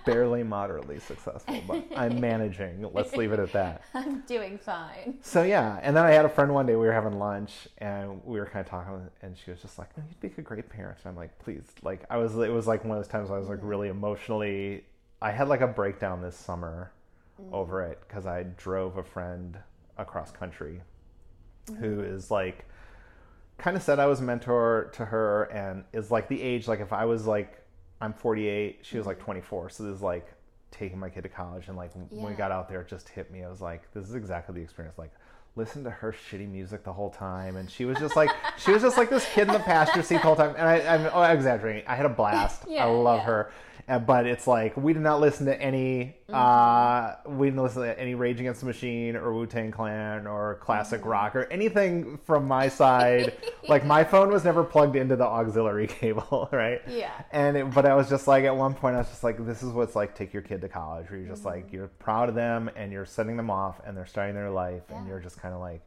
[0.04, 2.88] barely moderately successful, but I'm managing.
[2.92, 3.82] Let's leave it at that.
[3.94, 5.18] I'm doing fine.
[5.22, 6.74] So yeah, and then I had a friend one day.
[6.76, 9.96] We were having lunch, and we were kind of talking, and she was just like,
[9.96, 12.66] "No, you'd be a great parent." And I'm like, "Please!" Like I was, it was
[12.66, 13.66] like one of those times I was like mm-hmm.
[13.66, 14.84] really emotionally.
[15.20, 16.92] I had like a breakdown this summer
[17.40, 17.52] mm.
[17.52, 19.58] over it because I drove a friend
[19.96, 20.80] across country
[21.66, 22.14] who mm-hmm.
[22.14, 22.66] is like
[23.58, 26.80] kind of said I was a mentor to her and is like the age like
[26.80, 27.57] if I was like
[28.00, 30.32] I'm 48, she was like 24, so this is like
[30.70, 33.30] taking my kid to college and like when we got out there, it just hit
[33.30, 33.42] me.
[33.42, 34.98] I was like, this is exactly the experience.
[34.98, 35.12] Like,
[35.58, 38.80] listen to her shitty music the whole time, and she was just like, she was
[38.80, 40.54] just like this kid in the passenger seat the whole time.
[40.56, 41.84] And I, I'm oh, exaggerating.
[41.86, 42.64] I had a blast.
[42.68, 43.24] Yeah, I love yeah.
[43.24, 43.50] her.
[43.88, 46.34] Uh, but it's like we did not listen to any Mm-hmm.
[47.28, 51.00] uh we didn't listen to any rage against the machine or wu-tang clan or classic
[51.00, 51.08] Mm-hmm.
[51.08, 53.32] rock or anything from my side.
[53.68, 56.80] Like my phone was never plugged into the auxiliary cable right?
[56.88, 57.10] Yeah.
[57.32, 59.62] and it, but i was just like at one point i was just like this
[59.62, 62.34] is what's like take your kid to college where you're just like you're proud of
[62.34, 65.52] them and you're sending them off and they're starting their life and you're just kind
[65.54, 65.82] of like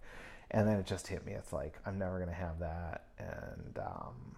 [0.51, 1.31] and then it just hit me.
[1.33, 3.05] It's like i'm never gonna have that.
[3.19, 4.35] And um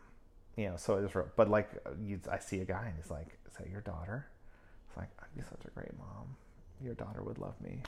[0.55, 1.69] you know so i just wrote but like
[2.01, 4.27] you, i see a guy and he's like is that your daughter
[4.93, 6.35] it's like i'd be such a great mom
[6.83, 7.79] your daughter would love me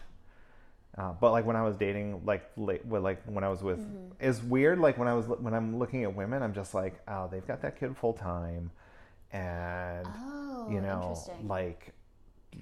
[0.97, 3.81] uh, but like when I was dating, like late, well, like when I was with,
[3.81, 4.11] Mm-hmm.
[4.21, 4.79] it's weird.
[4.79, 7.61] Like when I was when I'm looking at women, I'm just like, oh, they've got
[7.63, 8.71] that kid full time,
[9.33, 11.91] and Oh, you know, like,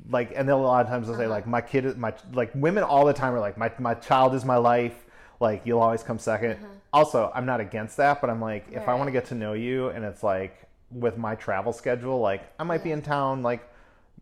[0.10, 1.32] like, and they'll a lot of times they'll say Uh-huh.
[1.32, 4.34] like, my kid, is my like women all the time are like, my my child
[4.34, 5.06] is my life.
[5.40, 6.58] Like you'll always come 2nd
[6.92, 8.98] Also, I'm not against that, but I'm like, if I Uh-huh.
[8.98, 12.64] Want to get to know you, and it's like with my travel schedule, like I
[12.64, 13.62] might be in town like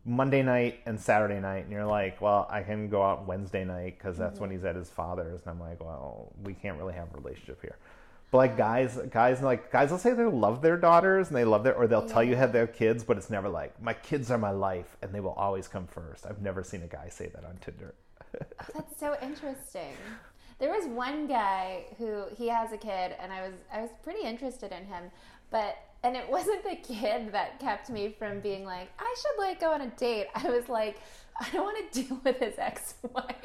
[0.04, 3.98] Monday night and Saturday night, and you're like, well, I can go out Wednesday night
[3.98, 4.58] because that's when mm-hmm.
[4.58, 7.78] he's at his father's, and I'm like, well, we can't really have a relationship here.
[8.32, 11.66] But like guys, guys like guys will say they love their daughters and they love
[11.66, 14.38] their, or they'll tell you have their kids, but it's never like my kids are
[14.38, 16.26] my life and they will always come first.
[16.26, 17.94] I've never seen a guy say that on Tinder.
[18.34, 19.98] Oh, that's so interesting.
[20.60, 24.22] There was one guy who he has a kid, and I was I was pretty
[24.22, 25.12] interested in him,
[25.50, 29.60] but and it wasn't the kid that kept me from being like I should like
[29.60, 30.28] go on a date.
[30.36, 31.00] I was like
[31.40, 33.36] I don't want to deal with his ex-wife.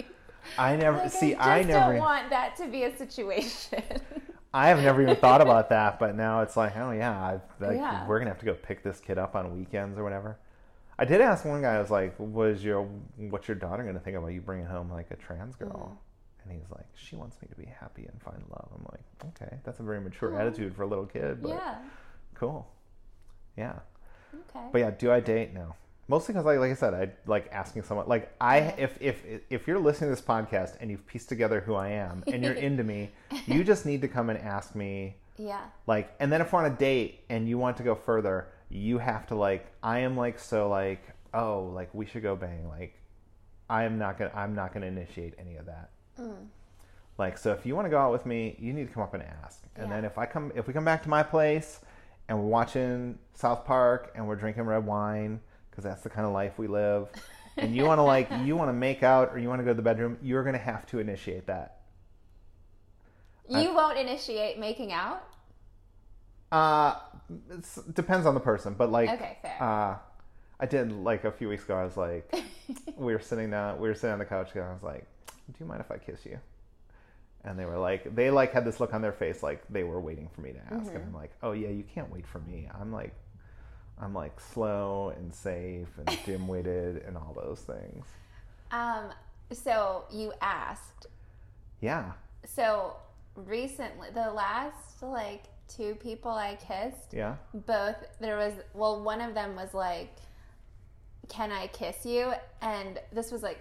[0.59, 1.35] I never Like, see.
[1.35, 1.93] I I never.
[1.93, 3.83] don't want that to be a situation.
[4.55, 7.77] I have never even thought about that, but now it's like, oh yeah, I've, like,
[7.77, 8.07] Yeah.
[8.07, 10.39] we're gonna have to go pick this kid up on weekends or whatever.
[10.99, 11.75] I did ask one guy.
[11.75, 15.11] I was like, "Was your what's your daughter gonna think about you bringing home like
[15.11, 16.51] a trans girl?" Mm-hmm.
[16.51, 19.59] And he's like, "She wants me to be happy and find love." I'm like, "Okay,
[19.65, 21.75] that's a very mature attitude for a little kid, but yeah.
[22.39, 22.69] Cool,
[23.57, 23.81] yeah."
[24.35, 24.67] Okay.
[24.73, 25.53] But yeah, do I date?
[25.55, 25.75] No.
[26.09, 28.07] Mostly because, like, like I said, I like asking someone.
[28.07, 31.75] Like, I if if if you're listening to this podcast and you've pieced together who
[31.75, 33.11] I am and you're into me,
[33.47, 35.61] you just need to come and ask me yeah.
[35.87, 38.99] like and then if we're on a date and you want to go further you
[38.99, 41.03] have to like i am like so like
[41.35, 42.95] oh like we should go bang like
[43.69, 46.35] i am not gonna i'm not gonna initiate any of that mm.
[47.19, 49.15] like so if you want to go out with me you need to come up
[49.15, 51.81] and ask and then if i come if we come back to my place
[52.29, 56.33] and we're watching south park and we're drinking red wine because that's the kind of
[56.33, 57.09] life we live
[57.57, 59.71] and you want to like you want to make out or you want to go
[59.71, 61.81] to the bedroom you're gonna have to initiate that
[63.49, 65.23] You won't initiate making out?
[66.51, 66.95] Uh,
[67.51, 69.57] it depends on the person, but like, Okay, fair.
[69.63, 69.97] Uh,
[70.59, 71.77] I did like a few weeks ago.
[71.77, 72.33] I was like,
[72.97, 75.07] we were sitting down, we were sitting on the couch, and I was like,
[75.47, 76.39] "Do you mind if I kiss you?"
[77.47, 80.01] And they were like, they like had this look on their face, like they were
[80.01, 82.69] waiting for me to ask, and I'm like, "Oh yeah, you can't wait for me.
[82.79, 83.15] I'm like,
[84.01, 88.05] I'm like slow and safe and dim-witted and all those things."
[88.73, 89.11] Um,
[89.53, 91.07] so you asked.
[91.81, 92.13] Yeah,
[92.45, 92.97] So
[93.37, 99.35] recently, the last like two people I kissed, yeah, both there was well, one of
[99.35, 100.11] them was like,
[101.29, 103.61] "Can I kiss you?" And this was like.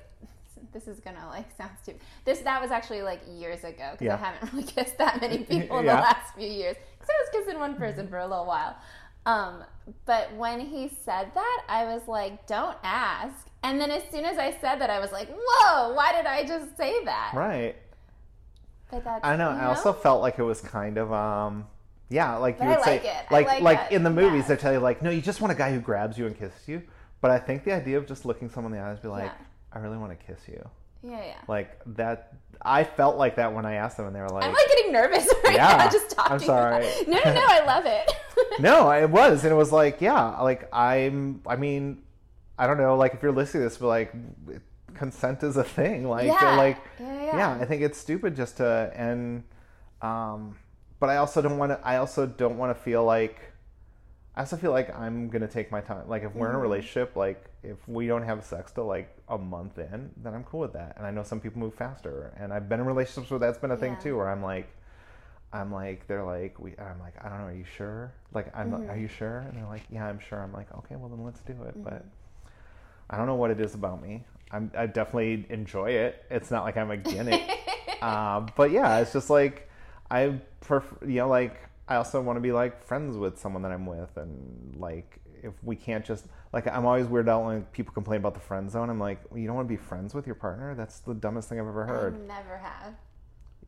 [0.74, 2.02] This is gonna like sound stupid.
[2.26, 4.16] This that was actually like years ago because Yeah.
[4.16, 5.96] I haven't really kissed that many people in Yeah.
[5.98, 6.76] the last few years.
[7.00, 8.76] Because I was kissing one person for a little while.
[9.26, 9.64] Um,
[10.06, 14.38] but when he said that, I was like, "Don't ask." And then as soon as
[14.38, 15.94] I said that, I was like, "Whoa!
[15.94, 17.76] Why did I just say that?" right.
[18.92, 19.50] But that's I know.
[19.50, 21.68] you I also felt like it was kind of um
[22.10, 23.26] yeah, like you But I would say like it.
[23.30, 24.56] I like like like in the movies Yeah.
[24.56, 26.68] they tell you like no, you just want a guy who grabs you and kisses
[26.68, 26.84] you.
[27.20, 29.46] But I think the idea of just looking someone in the eyes be like, Yeah.
[29.76, 30.68] I really want to kiss you.
[31.04, 31.34] yeah, yeah.
[31.48, 34.54] Like that I felt like that when I asked them and they were like I'm
[34.54, 36.32] like getting nervous right Yeah, now just talking.
[36.34, 36.86] I'm sorry.
[37.08, 37.46] No, no, no.
[37.48, 38.12] I love it.
[38.60, 42.04] No, it was and it was like, yeah, like I'm I mean,
[42.58, 44.14] I don't know, like if you're listening to this but like
[44.96, 46.08] consent is a thing.
[46.08, 46.56] Like Yeah.
[46.58, 47.58] like Yeah, yeah.
[47.62, 49.44] I think it's stupid just to and
[50.02, 50.58] um
[51.00, 53.38] but I also don't want to I also don't want to feel like
[54.36, 56.08] I also feel like I'm gonna take my time.
[56.08, 56.56] Like if we're Mm-hmm.
[56.56, 60.34] in a relationship, like if we don't have sex till like a month in, then
[60.34, 60.96] I'm cool with that.
[60.98, 63.72] And I know some people move faster, and I've been in relationships where that's been
[63.72, 64.00] a thing Yeah.
[64.00, 64.68] too, where I'm like,
[65.54, 68.12] I'm like, they're like, we, I'm like, I don't know, are you sure?
[68.34, 68.90] Like, I'm, Mm-hmm.
[68.92, 69.40] are you sure?
[69.40, 70.40] And they're like, yeah, I'm sure.
[70.42, 71.76] I'm like, okay, well then let's do it.
[71.84, 72.08] But Mm-hmm.
[73.10, 74.24] I don't know what it is about me.
[74.52, 76.24] I'm, I definitely enjoy it.
[76.30, 78.04] It's not like I'm against it.
[78.04, 79.70] um, but yeah, it's just like
[80.10, 83.72] I prefer, you know, like I also want to be like friends with someone that
[83.72, 87.94] I'm with, and like if we can't just like I'm always weirded out when people
[87.94, 88.90] complain about the friend zone.
[88.90, 90.76] I'm like, well, you don't want to be friends with your partner?
[90.76, 92.16] That's the dumbest thing I've ever heard.
[92.16, 92.94] I never have.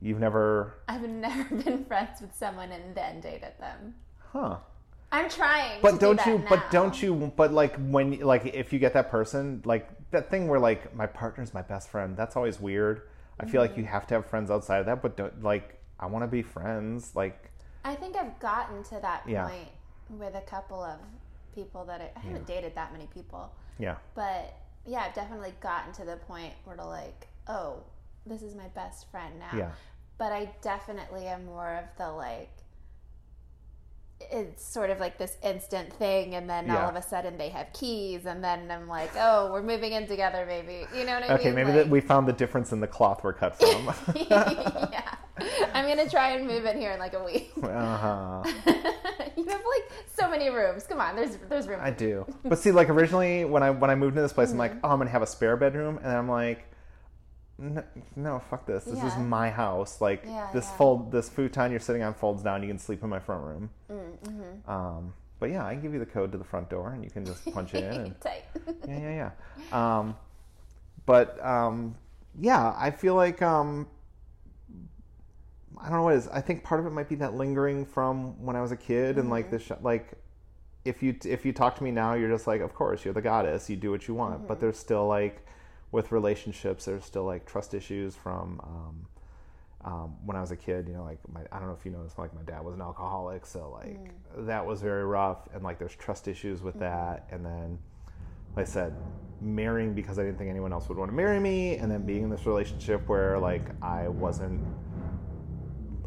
[0.01, 3.95] You've never, I've never been friends with someone and then dated them.
[4.31, 4.57] huh?
[5.11, 5.79] I'm trying.
[5.81, 6.37] But don't do you?
[6.39, 7.31] that But don't you?
[7.35, 11.07] But like when like if you get that person like that thing where like my
[11.07, 12.17] partner's my best friend.
[12.17, 13.03] That's always weird.
[13.39, 13.91] I feel like you Mm-hmm.
[13.93, 15.01] have to have friends outside of that.
[15.01, 17.15] But don't like I want to be friends.
[17.15, 17.51] Like
[17.85, 19.49] I think I've gotten to that point Yeah.
[20.09, 20.99] with a couple of
[21.57, 24.53] people that I, I haven't dated that many people, yeah, but
[24.85, 27.81] yeah, I've definitely gotten to the point where to like, oh,
[28.25, 29.57] this is my best friend now.
[29.57, 29.71] yeah,
[30.17, 32.49] But I definitely am more of the like.
[34.19, 37.71] It's sort of like this instant thing, and then all of a sudden they have
[37.71, 41.33] keys, and then I'm like, "Oh, we're moving in together, maybe." You know what I
[41.35, 41.39] Okay, mean?
[41.39, 43.93] Okay, maybe Like- that we found the difference in the cloth we're cut from.
[44.29, 45.15] yeah,
[45.73, 47.51] I'm gonna try and move in here in like a week.
[47.63, 48.43] uh-huh.
[49.37, 50.83] you have like so many rooms.
[50.87, 51.79] Come on, there's there's room.
[51.81, 52.25] I do.
[52.43, 54.85] But see, like originally when I when I moved into this place, I'm like, Mm-hmm.
[54.85, 56.65] oh, I'm gonna have a spare bedroom, and I'm like,
[57.59, 57.83] no,
[58.15, 58.83] no fuck this.
[58.85, 60.01] This is my house.
[60.01, 60.77] Like Yeah, this yeah.
[60.77, 62.61] fold, this futon you're sitting on folds down.
[62.61, 63.69] You can sleep in my front room.
[63.91, 64.69] Mm-hmm.
[64.69, 67.09] Um, but yeah, I can give you the code to the front door, and you
[67.11, 67.93] can just punch it in.
[68.05, 68.43] And, Tight.
[68.87, 69.31] yeah, yeah,
[69.71, 69.97] yeah.
[69.99, 70.15] Um,
[71.05, 71.95] but um,
[72.39, 73.87] yeah, I feel like um,
[75.81, 76.27] I don't know what it is.
[76.27, 79.17] I think part of it might be that lingering from when I was a kid,
[79.17, 80.13] and like the sh- like
[80.85, 83.21] if you if you talk to me now, you're just like, of course, you're the
[83.21, 83.69] goddess.
[83.69, 84.47] You do what you want.
[84.47, 85.45] But there's still like
[85.91, 89.07] with relationships, there's still like trust issues from um,
[89.85, 91.91] um, when I was a kid, you know, like my I don't know if you
[91.91, 94.11] know this, like my dad was an alcoholic, so like
[94.45, 97.77] that was very rough, and like there's trust issues with that, and then
[98.55, 98.95] like I said,
[99.39, 102.23] marrying because I didn't think anyone else would want to marry me, and then being
[102.23, 104.61] in this relationship where like I wasn't.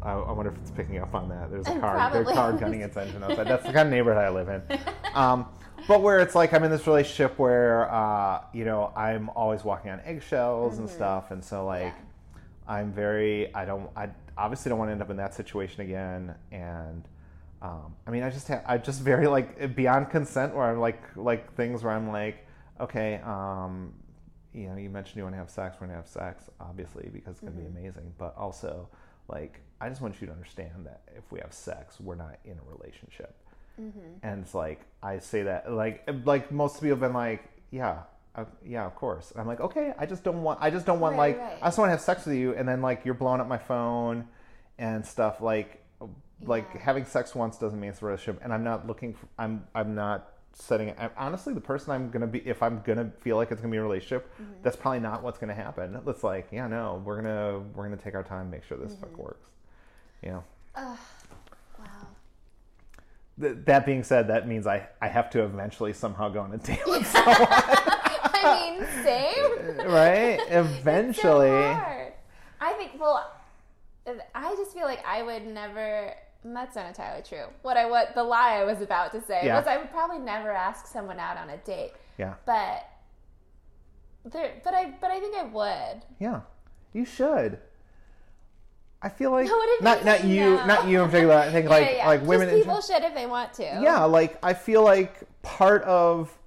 [0.01, 1.51] I, I wonder if it's picking up on that.
[1.51, 3.47] There's a car, there's a car gunning its engine outside.
[3.47, 4.79] That's the kind of neighborhood I live in.
[5.13, 5.47] Um,
[5.89, 9.91] but where it's like I'm in this relationship where uh, you know I'm always walking
[9.91, 11.93] on eggshells and stuff, and so like
[12.65, 16.33] I'm very I don't I obviously don't want to end up in that situation again,
[16.53, 17.05] and
[17.61, 21.01] um, I mean I just ha- I just very like beyond consent where I'm like
[21.17, 22.47] like things where I'm like
[22.79, 23.91] okay um,
[24.53, 27.33] you know you mentioned you want to have sex we're gonna have sex obviously because
[27.33, 28.87] it's gonna be amazing, but also
[29.27, 32.53] like I just want you to understand that if we have sex we're not in
[32.53, 33.35] a relationship.
[34.21, 38.03] And it's like I say that like like most people have been like yeah
[38.35, 39.31] uh, yeah of course.
[39.31, 41.57] And I'm like okay I just don't want I just don't want Right, like right.
[41.63, 42.53] I just want to have sex with you.
[42.53, 44.27] And then like you're blowing up my phone
[44.77, 45.83] and stuff like
[46.43, 48.41] like having sex once doesn't mean it's a relationship.
[48.43, 52.27] And I'm not looking for I'm I'm not setting I, honestly the person I'm gonna
[52.27, 54.61] be if I'm gonna feel like it's gonna be a relationship Mm-hmm.
[54.63, 55.99] that's probably not what's gonna happen.
[56.05, 59.01] It's like yeah no we're gonna we're gonna take our time make sure this Mm-hmm.
[59.05, 59.47] fuck works
[60.21, 60.43] you know
[60.75, 60.97] Wow.
[63.39, 66.57] Th- that being said, that means I, I have to eventually somehow go on a
[66.57, 67.35] date with someone.
[67.39, 69.87] I mean, same.
[69.91, 70.39] right?
[70.49, 71.49] so Eventually.
[71.49, 72.13] hard.
[72.59, 72.99] I think.
[72.99, 73.31] Well,
[74.35, 76.13] I just feel like I would never.
[76.43, 77.45] That's not entirely true.
[77.63, 79.57] What I what the lie I was about to say Yeah.
[79.57, 82.35] was I would probably never ask someone out on a date, Yeah.
[82.45, 82.85] but
[84.25, 84.53] there.
[84.63, 84.93] But I.
[85.01, 86.01] But I think I would.
[86.19, 86.41] Yeah.
[86.93, 87.59] You should.
[89.03, 90.65] I feel like No, not you not you no?
[90.65, 91.35] not you in particular.
[91.35, 92.07] I think like yeah, yeah.
[92.07, 93.63] like women in people should if they want to.
[93.63, 96.37] Yeah, like I feel like part of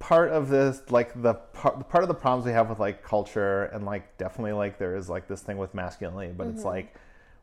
[0.00, 3.64] part of this like the part, part of the problems we have with like culture
[3.66, 6.56] and like definitely like there is like this thing with masculinity, but Mm-hmm.
[6.56, 6.94] it's like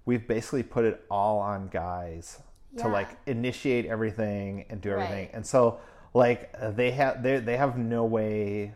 [0.05, 2.39] we've basically put it all on guys
[2.77, 5.25] to like initiate everything and do everything.
[5.25, 5.31] Right.
[5.33, 5.79] And so
[6.13, 8.73] like they have they they have no way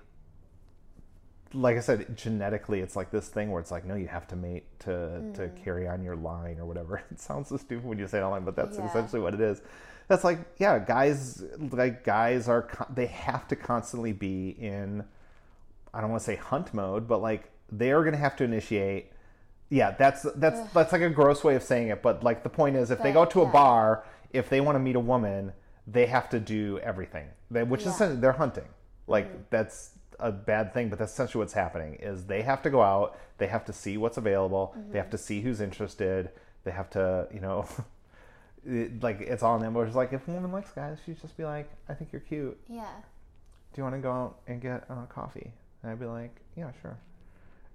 [1.53, 4.35] like I said, genetically, it's like this thing where it's like, no, you have to
[4.35, 5.63] mate to to Mm.
[5.63, 7.01] carry on your line or whatever.
[7.11, 8.87] It sounds so stupid when you say it online, but that's Yeah.
[8.87, 9.61] essentially what it is.
[10.07, 15.03] That's like, yeah, guys, like guys are they have to constantly be in.
[15.93, 18.43] I don't want to say hunt mode, but like they are going to have to
[18.43, 19.11] initiate.
[19.69, 22.75] Yeah, that's that's that's like a gross way of saying it, but like the point
[22.75, 25.53] is, if they go to a bar, if they want to meet a woman,
[25.87, 27.27] they have to do everything.
[27.49, 27.91] They, which is Yeah.
[27.93, 28.67] essentially- they're hunting.
[29.07, 31.95] Like that's a bad thing, but that's essentially what's happening.
[31.95, 35.17] Is they have to go out, they have to see what's available, they have to
[35.17, 36.31] see who's interested,
[36.63, 37.67] they have to, you know,
[38.65, 39.73] it- like it's all in them.
[39.73, 42.57] Whereas like if a woman likes guys, she'd just be like, I think you're cute.
[42.67, 42.87] Yeah.
[43.73, 45.51] Do you want to go out and get uh, coffee?
[45.83, 46.97] And I'd be like, yeah, sure.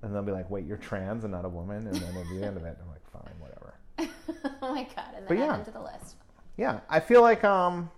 [0.03, 2.43] And they'll be like, wait, you're trans and not a woman, and then at the
[2.43, 3.75] end of it, I'm like, fine, whatever.
[4.63, 5.15] oh my god!
[5.15, 5.53] And But then yeah.
[5.53, 6.17] add them to the list.
[6.57, 7.91] Yeah, I feel like um,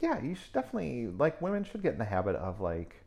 [0.00, 3.02] yeah, you should definitely like women should get in the habit of like,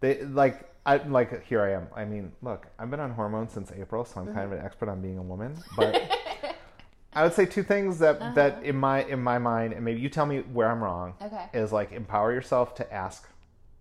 [0.00, 1.88] they like I like here I am.
[1.94, 4.60] I mean, look, I've been on hormones since April, so I'm kind of mm-hmm.
[4.60, 5.56] an expert on being a woman.
[5.76, 6.10] But
[7.12, 8.32] I would say two things that uh-huh.
[8.34, 11.14] that in my in my mind, and maybe you tell me where I'm wrong.
[11.20, 11.46] Okay.
[11.52, 13.28] Is like empower yourself to ask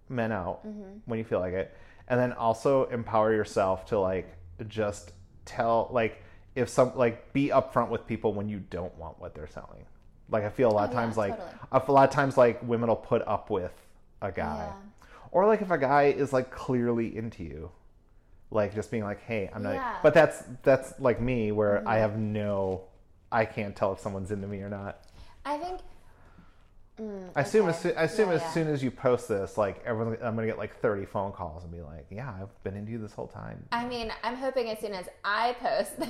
[0.09, 0.99] men out mm-hmm.
[1.05, 1.75] when you feel like it,
[2.07, 4.33] and then also empower yourself to like
[4.67, 5.13] just
[5.45, 6.23] tell like
[6.55, 9.85] if some like be upfront with people when you don't want what they're selling.
[10.29, 11.83] Like I feel a lot oh, of Oh, yeah, times like totally.
[11.87, 13.71] a lot of times like women will put up with
[14.21, 14.73] a guy, Yeah.
[15.31, 17.71] Or like if a guy is like clearly into you,
[18.51, 19.73] like just being like, hey, I'm not.
[19.73, 19.83] Yeah.
[19.83, 19.99] Mm-hmm.
[20.03, 22.83] But that's that's like me where I have no,
[23.31, 25.01] I can't tell if someone's into me or not.
[25.45, 25.79] I think.
[26.99, 28.51] Mm, I assume as soon, I assume Yeah, as yeah.
[28.53, 31.71] soon as you post this, like everyone, I'm gonna get like 30 phone calls and
[31.71, 33.63] be like, yeah, I've been into you this whole time.
[33.71, 36.09] I mean, I'm hoping as soon as I post this,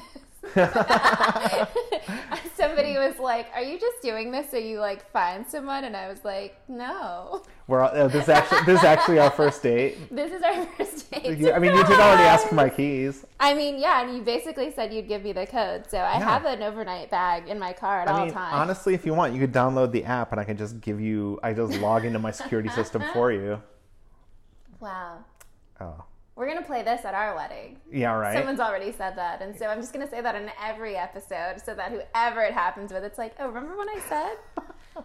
[2.56, 6.08] somebody was like, "Are you just doing this so you like find someone?" And I
[6.08, 9.98] was like, "No, We're uh, this is actually this is actually our first date.
[10.16, 13.26] this is our first date." You- I mean, you did already ask for my keys.
[13.42, 16.26] I mean, yeah, and you basically said you'd give me the code, so I Yeah.
[16.30, 18.54] have an overnight bag in my car at I all mean, times.
[18.56, 21.40] honestly, if you want, you could download the app and I can just give you.
[21.44, 23.62] I just log into my security system for you.
[24.80, 25.18] wow,
[25.82, 26.04] Oh,
[26.36, 27.78] we're gonna play this at our wedding.
[27.92, 28.38] yeah, right.
[28.38, 31.76] Someone's already said that, and so I'm just gonna say that in every episode, so
[31.76, 34.38] that whoever it happens with, it's like, oh, remember when I said?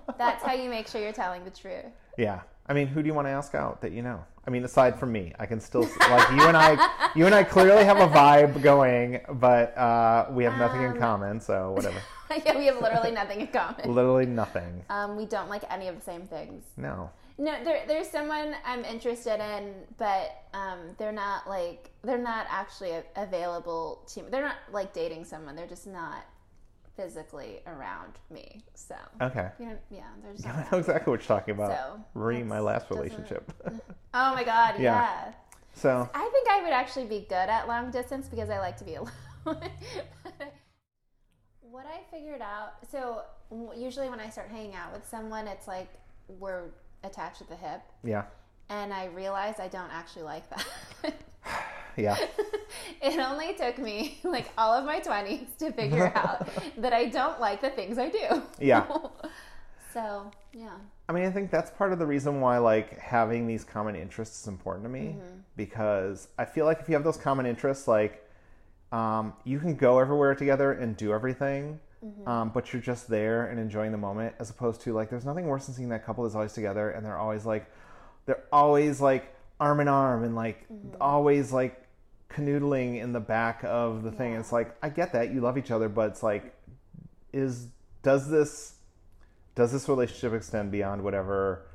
[0.18, 1.86] That's how you make sure you're telling the truth.
[2.16, 2.40] Yeah.
[2.66, 4.24] I mean, who do you want to ask out that you know?
[4.46, 6.88] I mean, aside from me, I can still like you and I.
[7.14, 10.98] You and I clearly have a vibe going, but uh, we have nothing in Um,
[10.98, 11.40] common.
[11.40, 12.00] So whatever.
[12.46, 13.94] yeah, we have literally nothing in common.
[13.94, 14.82] Literally nothing.
[14.88, 16.64] Um, we don't like any of the same things.
[16.78, 17.10] No.
[17.36, 22.92] No, there, there's someone I'm interested in, but um, they're not like they're not actually
[23.16, 24.22] available to.
[24.30, 25.54] They're not like dating someone.
[25.54, 26.24] They're just not
[26.96, 28.62] physically around me.
[28.74, 29.48] So Okay.
[29.58, 31.70] you know, yeah, they're I know exactly what you're talking about.
[31.70, 33.52] So, Re my last relationship.
[34.14, 35.00] Oh my god, Yeah.
[35.00, 35.32] yeah.
[35.72, 38.84] so I think I would actually be good at long distance because I like to
[38.84, 39.08] be alone.
[41.62, 43.22] what I figured out, so
[43.74, 45.88] usually when I start hanging out with someone, it's like
[46.28, 46.64] we're
[47.04, 48.24] attached at the hip, yeah,
[48.72, 51.14] and I realized I don't actually like that.
[51.96, 52.16] yeah,
[53.02, 56.48] it only took me like all of my 20s to figure out
[56.78, 58.42] that I don't like the things I do.
[58.58, 58.86] Yeah.
[59.92, 60.70] so, yeah.
[61.08, 64.40] I mean, I think that's part of the reason why like having these common interests
[64.40, 65.16] is important to me
[65.56, 68.26] because I feel like if you have those common interests, like
[68.92, 71.78] um, you can go everywhere together and do everything,
[72.26, 75.46] um, but you're just there and enjoying the moment, as opposed to like there's nothing
[75.46, 77.66] worse than seeing that couple is always together and they're always like
[78.26, 80.66] they're always like arm in arm and like
[81.00, 81.86] always like
[82.28, 84.34] canoodling in the back of the thing.
[84.34, 86.54] It's like I get that you love each other, but it's like
[87.32, 87.68] is
[88.02, 88.74] does this
[89.54, 91.66] does this relationship extend beyond whatever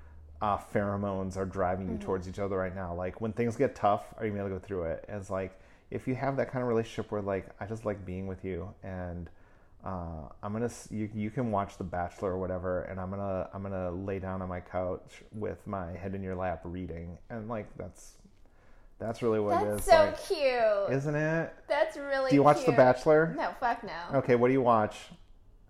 [0.41, 2.93] uh, pheromones are driving you towards each other right now?
[2.93, 5.05] Like when things get tough, are you able to go through it?
[5.07, 5.59] And it's like
[5.91, 8.73] if you have that kind of relationship where like I just like being with you
[8.83, 9.29] and
[9.85, 13.61] uh, I'm gonna you you can watch The Bachelor or whatever, and I'm gonna I'm
[13.63, 17.67] gonna lay down on my couch with my head in your lap reading, and like
[17.77, 18.13] that's
[18.99, 20.97] that's really what it That's is, so like, cute.
[20.97, 21.53] isn't it?
[21.69, 22.71] That's really Do you watch The.
[22.71, 23.33] Bachelor?
[23.37, 24.17] No, fuck no.
[24.19, 24.95] Okay, what do you watch?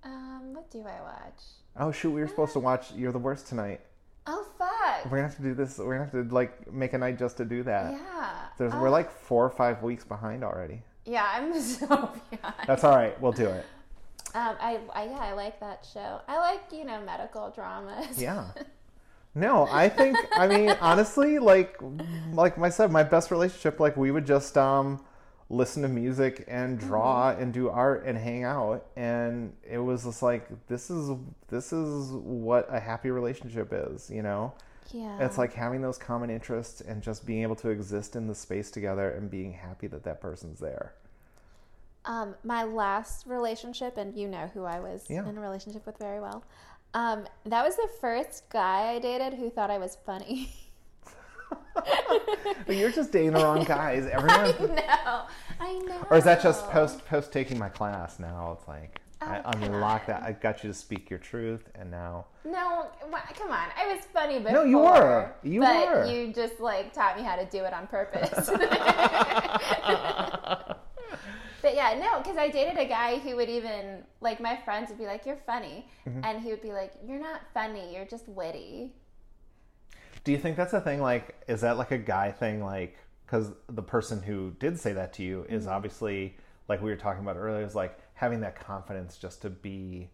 [0.03, 1.41] Um, what do I watch?
[1.77, 3.81] Oh shoot, we were supposed to watch You're the Worst tonight.
[4.25, 5.05] Oh fuck.
[5.05, 5.77] We're gonna have to do this.
[5.77, 7.91] We're gonna have to like make a night just to do that.
[7.91, 8.31] Yeah.
[8.57, 10.81] There's, Oh, we're like four or five weeks behind already.
[11.05, 11.87] Yeah, I'm so
[12.31, 12.55] behind.
[12.65, 13.19] That's all right.
[13.21, 13.65] We'll do it.
[14.37, 16.21] Um, I, I yeah, I like that show.
[16.27, 18.21] I like you know medical dramas.
[18.21, 18.45] Yeah.
[19.33, 20.17] No, I think.
[20.35, 21.77] I mean, honestly, like,
[22.33, 25.03] like said, my best relationship, like, we would just um,
[25.51, 30.23] listen to music and draw and do art and hang out, and it was just
[30.23, 31.15] like, this is
[31.49, 34.53] this is what a happy relationship is, you know.
[34.91, 35.23] Yeah.
[35.23, 38.71] It's like having those common interests and just being able to exist in the space
[38.71, 40.93] together and being happy that that person's there.
[42.07, 45.27] Um, my last relationship, and you know who I was Yeah.
[45.27, 46.43] in a relationship with very well.
[46.93, 50.49] Um, that was the first guy I dated who thought I was funny.
[52.65, 54.05] But you're just dating the wrong guys.
[54.11, 54.39] Everyone.
[54.39, 55.21] I know.
[55.59, 56.07] I know.
[56.09, 58.19] or is that just post post taking my class?
[58.19, 60.23] Now it's like I Oh, come unlocked that.
[60.23, 62.87] I got you to speak your truth, and now No,
[63.35, 63.67] come on.
[63.77, 64.51] I was funny before.
[64.53, 65.31] No, you were.
[65.43, 66.05] You but were.
[66.05, 68.49] you just like taught me how to do it on purpose.
[71.67, 74.97] but yeah, no, because I dated a guy who would even like my friends would
[74.97, 76.23] be like, "You're funny," Mm-hmm.
[76.23, 77.93] and he would be like, "You're not funny.
[77.93, 78.93] You're just witty."
[80.23, 81.01] do you think that's a thing?
[81.01, 82.63] Like, is that like a guy thing?
[82.63, 85.71] Like, because the person who did say that to you is Mm-hmm.
[85.75, 86.37] obviously
[86.67, 90.09] like we were talking about earlier, is like having that confidence just to be.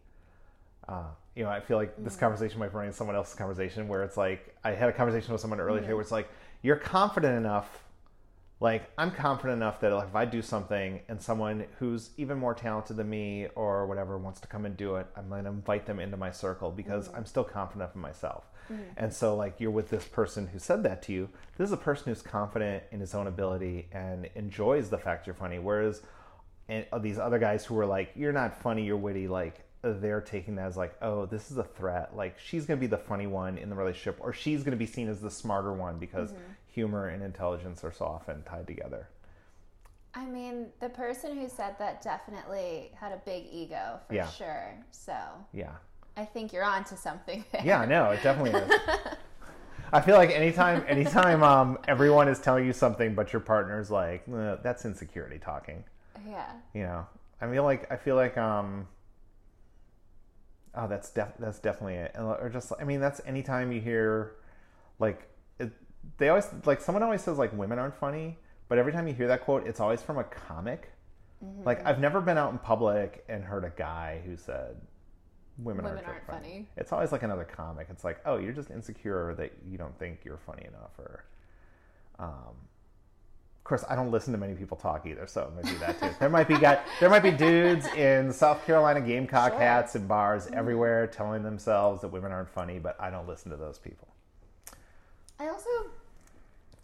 [0.88, 2.04] Uh, you know, I feel like Mm-hmm.
[2.04, 5.32] this conversation might run into someone else's conversation where it's like I had a conversation
[5.32, 5.86] with someone earlier Mm-hmm.
[5.86, 6.30] today where it's like
[6.62, 7.84] you're confident enough
[8.64, 12.53] like I'm confident enough that like, if I do something and someone who's even more
[12.53, 15.86] talented than me or whatever wants to come and do it, I'm going to invite
[15.86, 17.18] them into my circle because mm.
[17.18, 18.45] I'm still confident enough in myself.
[18.72, 18.78] Mm.
[18.95, 21.28] And so like you're with this person who said that to you.
[21.57, 25.34] This is a person who's confident in his own ability and enjoys the fact you're
[25.36, 25.59] funny.
[25.59, 26.01] Whereas
[26.70, 29.91] and uh, these other guys who were like, "You're not funny, you're witty," like uh,
[29.99, 32.97] they're taking that as like, "Oh, this is a threat." Like she's gonna be the
[32.97, 36.32] funny one in the relationship, or she's gonna be seen as the smarter one because
[36.32, 36.43] mm-hmm.
[36.74, 39.07] Humor and intelligence are so often tied together.
[40.15, 44.28] I mean, the person who said that definitely had a big ego for Yeah.
[44.28, 44.76] sure.
[44.91, 45.15] So
[45.53, 45.74] Yeah,
[46.17, 47.61] I think you're onto something there.
[47.65, 48.71] yeah, no, it definitely is.
[49.93, 54.24] I feel like anytime, anytime um, everyone is telling you something, but your partner's like,
[54.28, 55.84] "Eh, "That's insecurity talking."
[56.28, 56.51] Yeah.
[56.74, 57.05] you know
[57.41, 58.88] i feel like i feel like um
[60.76, 64.36] oh that's def- that's definitely it or just i mean that's anytime you hear
[64.99, 65.28] like
[66.18, 68.38] they always like someone always says like women aren't funny
[68.70, 70.89] but every time you hear that quote it's always from a comic
[71.66, 74.78] like i've never been out in public and heard a guy who said
[75.58, 76.47] women, Women aren't, aren't funny.
[76.49, 76.68] funny.
[76.78, 80.20] it's always like another comic it's like oh you're just insecure that you don't think
[80.24, 81.26] you're funny enough or
[82.20, 82.56] um
[83.58, 85.97] of course, I don't listen to many people talk either, so it might be that
[85.97, 86.10] too.
[86.20, 89.58] There might be guy, there might be dudes in South Carolina Gamecock Sure.
[89.62, 93.56] hats and bars everywhere telling themselves that women aren't funny, but I don't listen to
[93.56, 94.10] those people.
[95.44, 95.70] I also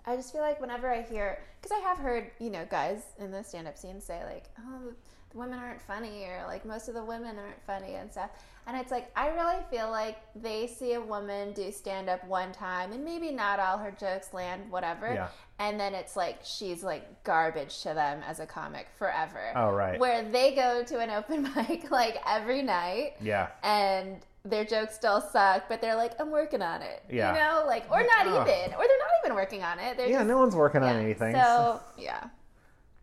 [0.05, 3.31] I just feel like whenever I hear, because I have heard, you know, guys in
[3.31, 4.91] the stand up scene say, like, oh,
[5.31, 8.31] the women aren't funny, or like most of the women aren't funny and stuff.
[8.65, 12.51] And it's like, I really feel like they see a woman do stand up one
[12.53, 15.13] time, and maybe not all her jokes land, whatever.
[15.13, 15.27] Yeah.
[15.59, 19.51] And then it's like she's like garbage to them as a comic forever.
[19.55, 19.99] Oh, right.
[19.99, 23.49] Where they go to an open mic like every night Yeah.
[23.63, 27.03] and their jokes still suck, but they're like, I'm working on it.
[27.09, 27.33] Yeah.
[27.33, 28.47] You know, like, or not Ugh.
[28.47, 29.97] even, or they're not even working on it.
[29.97, 31.33] They're Yeah, just, no one's working on anything.
[31.35, 32.29] So, yeah.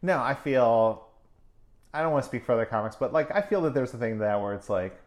[0.02, 1.04] No, I feel.
[1.92, 3.96] I don't want to speak for other comics, but like I feel that there's a
[3.96, 5.00] thing that where it's like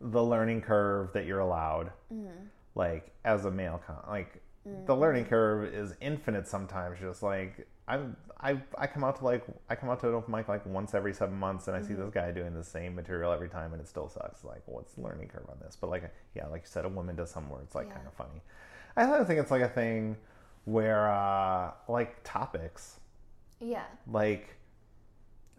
[0.00, 2.46] the learning curve that you're allowed, mm-hmm.
[2.74, 4.41] like as a male con, like
[4.86, 6.46] the learning curve is infinite.
[6.48, 10.14] Sometimes, just like I'm, I, I come out to like I come out to an
[10.14, 12.94] open mic like once every seven months, and I see this guy doing the same
[12.94, 14.44] material every time, and it still sucks.
[14.44, 15.76] Like, what's the learning curve on this?
[15.80, 17.94] But like, yeah, like you said, a woman does something where it's like Yeah.
[17.94, 18.40] kind of funny.
[18.96, 20.16] I also think it's like a thing
[20.64, 23.00] where uh like topics
[23.60, 23.82] Yeah.
[24.06, 24.56] like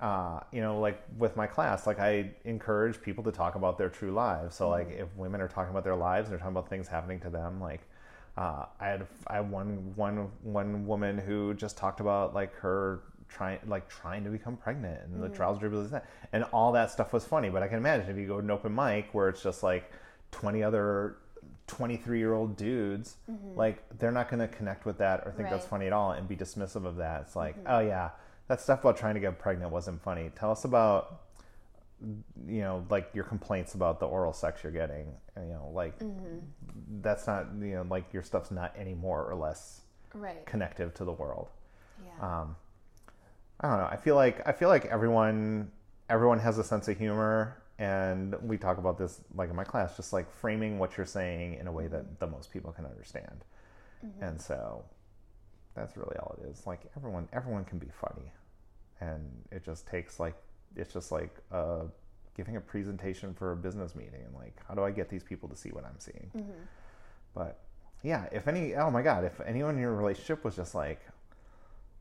[0.01, 3.89] uh, you know like with my class like i encourage people to talk about their
[3.89, 6.67] true lives so like if women are talking about their lives and they're talking about
[6.69, 7.81] things happening to them like
[8.37, 13.01] uh, i had i had one one one woman who just talked about like her
[13.29, 15.35] trying like trying to become pregnant and the mm.
[15.35, 18.27] trials tribulations that and all that stuff was funny but i can imagine if you
[18.27, 19.91] go to an open mic where it's just like
[20.31, 21.17] 20 other
[21.67, 23.57] 23 year old dudes mm-hmm.
[23.57, 26.27] like they're not going to connect with that or think that's funny at all and
[26.27, 27.21] be dismissive of that.
[27.21, 27.67] It's like mm-hmm.
[27.67, 28.09] oh yeah
[28.47, 30.29] that stuff about trying to get pregnant wasn't funny.
[30.35, 31.21] Tell us about
[32.47, 36.39] you know like your complaints about the oral sex you're getting you know like mm-hmm.
[37.01, 39.81] that's not you know like your stuff's not any more or less
[40.13, 40.45] Right.
[40.45, 41.49] connective to the world
[42.05, 42.39] Yeah.
[42.41, 42.55] um,
[43.63, 43.85] I don't know.
[43.85, 45.71] I feel like I feel like everyone
[46.09, 49.95] everyone has a sense of humor, and we talk about this like in my class,
[49.95, 52.15] just like framing what you're saying in a way that mm-hmm.
[52.19, 53.45] the most people can understand.
[54.05, 54.23] Mm-hmm.
[54.23, 54.83] And so
[55.75, 56.67] that's really all it is.
[56.67, 58.31] Like everyone everyone can be funny,
[58.99, 60.35] and it just takes like
[60.75, 61.81] it's just like uh,
[62.35, 65.47] giving a presentation for a business meeting, and like how do I get these people
[65.49, 66.31] to see what I'm seeing?
[67.35, 67.59] But
[68.03, 70.99] yeah, if any, oh my god, if anyone in your relationship was just like,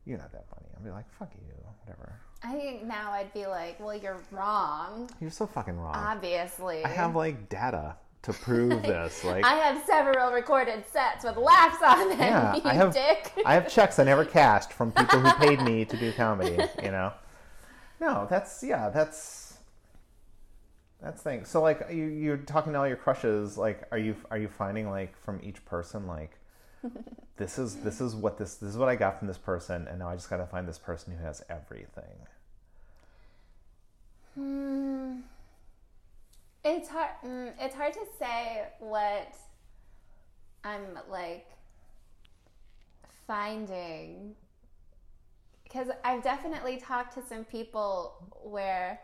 [0.05, 1.41] you're not that funny, I'd be like, fuck you,
[1.85, 2.19] whatever.
[2.43, 5.95] I think now I'd be like, well, you're wrong, You're so fucking wrong.
[5.95, 6.83] obviously.
[6.83, 9.23] I have like data to prove this.
[9.23, 13.31] Like, I have several recorded sets with laughs on them, yeah, you I have, dick.
[13.45, 16.57] I have checks I never cashed from people who paid me to do comedy.
[16.83, 17.13] You know,
[18.03, 19.57] no, that's yeah, that's
[21.01, 21.45] that's thing.
[21.45, 23.57] So like, you you're talking to all your crushes.
[23.57, 26.37] Like, are you are you finding like from each person like
[27.37, 29.99] this is this is what this this is what I got from this person, and
[29.99, 32.27] now I just got to find this person who has everything.
[34.35, 35.19] Hmm.
[36.65, 37.11] It's hard.
[37.25, 39.35] Mm, it's hard to say what
[40.63, 41.47] I'm like
[43.27, 44.35] finding
[45.73, 48.13] because I've definitely talked to some people
[48.43, 48.99] where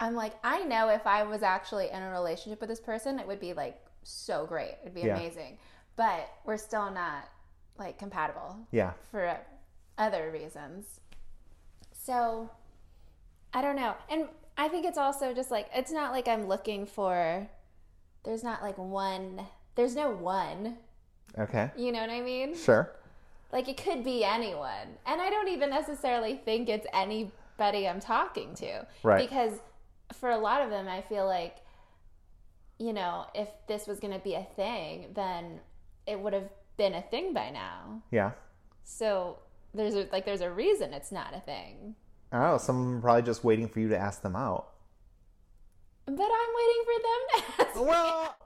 [0.00, 3.26] I'm like, I know if I was actually in a relationship with this person, it
[3.26, 4.74] would be like so great.
[4.82, 5.16] It'd be Yeah.
[5.16, 5.58] amazing.
[5.94, 7.28] But we're still not
[7.78, 9.38] like compatible Yeah, for
[9.98, 11.00] other reasons.
[11.92, 12.50] So
[13.54, 13.94] I don't know.
[14.10, 17.48] And I think it's also just like it's not like I'm looking for
[18.24, 20.76] there's not like one there's no one.
[21.38, 22.56] okay, You know what I mean?
[22.56, 22.92] sure,
[23.52, 24.96] Like it could be anyone.
[25.06, 28.86] And I don't even necessarily think it's anybody I'm talking to.
[29.02, 29.28] Right.
[29.28, 29.52] Because
[30.14, 31.56] for a lot of them I feel like
[32.78, 35.60] you know, if this was going to be a thing, then
[36.04, 38.02] it would have been a thing by now.
[38.10, 38.32] yeah.
[38.82, 39.38] So
[39.72, 41.94] there's a, like there's a reason it's not a thing.
[42.32, 42.58] I don't know.
[42.58, 44.70] Some probably just waiting for you to ask them out.
[46.06, 47.80] But I'm waiting for them to ask.
[47.88, 48.36] Well,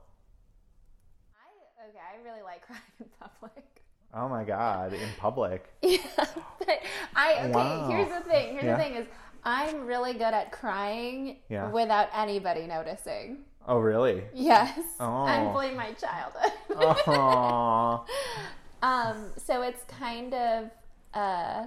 [1.34, 3.64] I, okay, I really like crying in public.
[4.14, 5.64] Oh my god, in public.
[5.82, 6.80] Yeah, but
[7.14, 7.50] I okay.
[7.50, 7.88] Wow.
[7.88, 8.52] Here's the thing.
[8.52, 8.76] Here's Yeah.
[8.76, 9.06] the thing is
[9.44, 11.70] I'm really good at crying Yeah.
[11.70, 13.44] without anybody noticing.
[13.68, 14.24] Oh really?
[14.34, 15.24] Yes, Oh.
[15.24, 16.52] I'm playing my childhood.
[16.70, 18.06] Aww.
[18.82, 20.70] um, so it's kind of,
[21.14, 21.66] uh,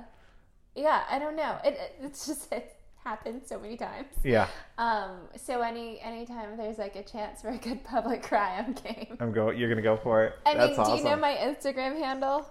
[0.75, 1.57] yeah, I don't know.
[1.63, 4.07] It, it it's just it happened so many times.
[4.23, 4.47] yeah,
[4.77, 9.17] Um, so any anytime there's like a chance for a good public cry, I'm game.
[9.19, 9.49] I'm go.
[9.51, 10.33] You're gonna go for it.
[10.45, 10.97] I mean, That's do awesome.
[10.97, 12.45] you know my Instagram handle?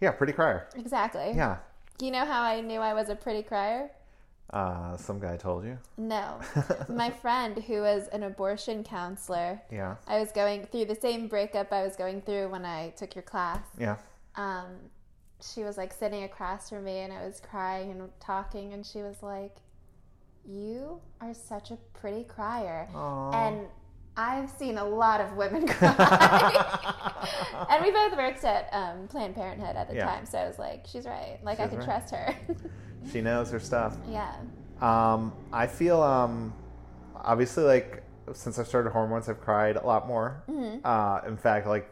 [0.00, 0.68] yeah, pretty crier.
[0.76, 1.32] Exactly.
[1.34, 1.58] Yeah.
[2.00, 3.90] You know how I knew I was a pretty crier?
[4.52, 5.78] Uh, some guy told you.
[5.96, 6.40] No.
[6.88, 9.94] my friend who was an abortion counselor, Yeah.
[10.06, 13.22] I was going through the same breakup I was going through when I took your
[13.22, 13.60] class.
[13.78, 13.96] Yeah.
[14.36, 14.66] Um,
[15.40, 18.98] she was like sitting across from me and I was crying and talking and she
[19.02, 19.56] was like,
[20.46, 23.34] "You are such a pretty crier." Aww.
[23.34, 23.66] And
[24.16, 27.66] I've seen a lot of women cry.
[27.70, 30.06] and we both worked at um, Planned Parenthood at the Yeah.
[30.06, 31.38] time, so I was like, she's right.
[31.42, 31.84] Like, I can right.
[31.84, 32.34] trust her.
[33.10, 33.96] She knows her stuff.
[34.08, 34.32] yeah.
[34.80, 36.54] Um, I feel um,
[37.16, 40.44] obviously like since I started hormones, I've cried a lot more.
[40.84, 41.90] Uh, in fact, like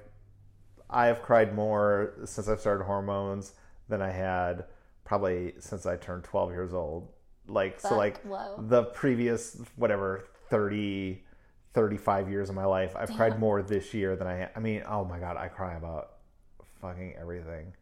[0.88, 3.55] I have cried more since I've started hormones
[3.88, 4.66] than I had
[5.05, 7.09] probably since I turned 12 years old.
[7.51, 8.57] Like so, like whoa.
[8.59, 11.22] the previous whatever 30,
[11.74, 14.48] 35 years of my life, I've cried more this year than I.
[14.55, 16.12] I mean, oh my god, I cry about
[16.80, 17.72] fucking everything.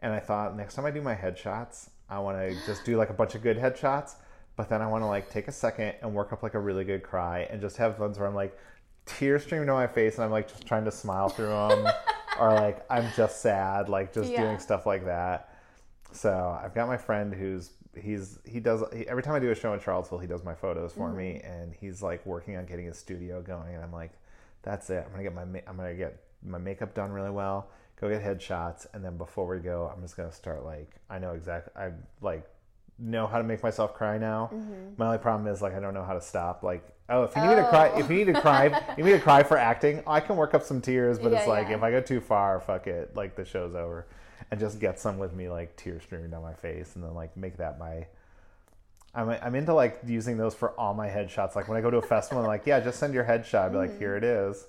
[0.00, 3.10] And I thought next time I do my headshots, I want to just do like
[3.10, 4.16] a bunch of good headshots,
[4.56, 6.84] but then I want to like take a second and work up like a really
[6.84, 8.56] good cry and just have ones where I'm like
[9.06, 11.86] tears streaming down my face and I'm like just trying to smile through them,
[12.40, 14.42] or like I'm just sad, like just Yeah.
[14.42, 15.54] doing stuff like that.
[16.12, 17.70] So I've got my friend who's
[18.02, 20.54] he's he does he, every time I do a show in Charlottesville, he does my
[20.54, 21.52] photos for me, mm-hmm.
[21.52, 24.12] and he's like working on getting his studio going, and I'm like,
[24.62, 25.04] that's it.
[25.04, 27.68] I'm gonna get my I'm gonna get my makeup done really well,
[28.00, 31.32] go get headshots, and then before we go, I'm just gonna start like I know
[31.32, 32.48] exactly I like
[32.98, 34.50] know how to make myself cry now.
[34.52, 34.94] Mm-hmm.
[34.96, 36.62] My only problem is like I don't know how to stop.
[36.62, 38.94] Like oh, if you need to cry, if you need to cry, oh.
[38.96, 41.68] you need to cry for acting, I can work up some tears, but it's like
[41.68, 41.76] yeah.
[41.76, 44.06] if I go too far, fuck it, like the show's over.
[44.50, 47.36] And just get some with me, like tears streaming down my face, and then like
[47.36, 48.06] make that my.
[49.14, 51.54] I'm I'm into like using those for all my headshots.
[51.54, 53.66] Like when I go to a festival, I'm like, yeah, just send your headshot.
[53.66, 54.50] I'd be like, here it mm-hmm.
[54.50, 54.66] is,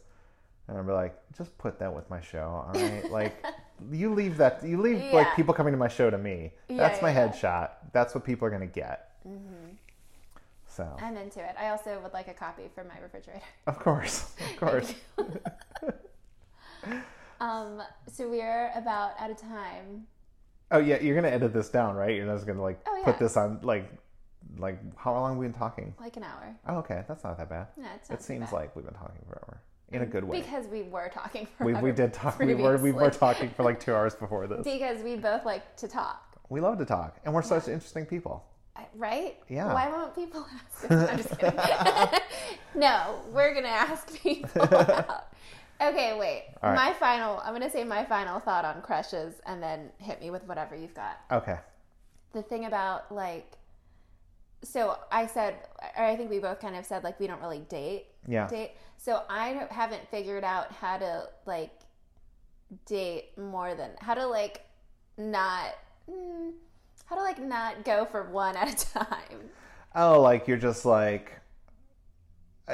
[0.68, 2.66] and I'd be like, just put that with my show.
[2.68, 3.46] All right, like
[3.92, 6.52] you leave that, you leave like people coming to my show to me.
[6.68, 7.28] Yeah, That's my yeah.
[7.28, 7.70] headshot.
[7.94, 9.12] That's what people are gonna get.
[9.28, 9.76] Mm-hmm.
[10.68, 11.56] So I'm into it.
[11.60, 13.42] I also would like a copy for my refrigerator.
[13.68, 14.94] of course, of course.
[17.40, 17.82] Um,
[18.12, 20.06] so we're about out of time.
[20.72, 22.16] Oh yeah, you're gonna edit this down, right?
[22.16, 23.90] You're not just gonna like Oh, put this on like
[24.58, 25.94] like how long have we been talking?
[26.00, 26.56] Like an hour.
[26.68, 27.68] Oh, okay, that's not that bad.
[27.78, 28.54] No, it's not it seems bad.
[28.54, 29.62] like we've been talking forever
[29.92, 30.42] in a good way.
[30.42, 32.40] Because we were talking We, we did talk.
[32.40, 34.64] We were we were talking for like two hours before this.
[34.64, 38.46] Because we both like to talk, We love to talk, and we're such interesting people.
[38.96, 39.38] right?
[39.50, 39.74] Yeah.
[39.74, 40.92] Why won't people ask?
[40.92, 41.10] us?
[41.10, 41.60] I'm just kidding.
[42.76, 45.26] no, we're gonna ask people out.
[45.82, 46.46] Okay, wait.
[46.62, 46.76] Right.
[46.76, 47.40] My final.
[47.44, 50.94] I'm gonna say my final thought on crushes, and then hit me with whatever you've
[50.94, 51.20] got.
[51.32, 51.58] Okay.
[52.34, 53.54] the thing about like
[54.62, 55.56] so i said
[55.98, 58.46] or i think we both kind of said like we don't really date Yeah.
[58.48, 61.72] date so i haven't figured out how to like
[62.86, 64.62] date more than how to like
[65.18, 65.76] not
[66.12, 66.52] mm,
[67.06, 69.50] how to like not go for one at a time
[69.96, 71.40] Oh, like you're just like.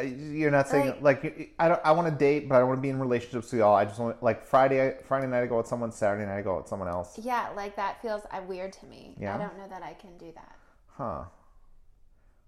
[0.04, 1.82] You're not saying like, you- I don't.
[1.86, 3.76] I want to date, but I don't want to be in relationships with y'all.
[3.76, 4.98] I just want like Friday.
[5.08, 5.92] Friday night I go with someone.
[5.92, 7.18] Saturday night I go with someone else.
[7.22, 9.36] yeah like that feels uh, weird to me Yeah?
[9.36, 10.56] i don't know that i can do that
[10.88, 11.24] Huh.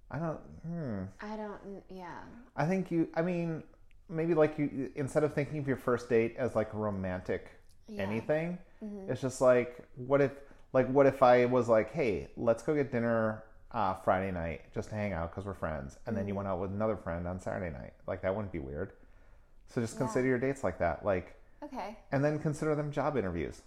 [0.10, 0.40] I don't.
[0.66, 1.04] Hmm.
[1.22, 2.20] i don't yeah
[2.56, 3.08] I think you.
[3.14, 3.64] I mean,
[4.10, 7.52] maybe like you instead of thinking of your first date as like romantic
[7.88, 8.04] Yeah.
[8.04, 8.58] anything,
[9.08, 10.32] it's just like what if
[10.74, 14.90] like what if I was like, hey, let's go get dinner uh, Friday night just
[14.90, 17.40] to hang out because we're friends, and then you went out with another friend on
[17.40, 17.94] Saturday night.
[18.08, 18.94] Like that wouldn't be weird.
[19.68, 23.62] So just consider your dates like that, like, okay and then consider them job interviews.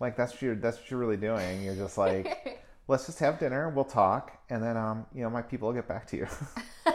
[0.00, 1.62] Like that's what you're that's what you're really doing.
[1.62, 5.42] You're just like, let's just have dinner, we'll talk, and then um, you know, my
[5.42, 6.26] people will get back to you.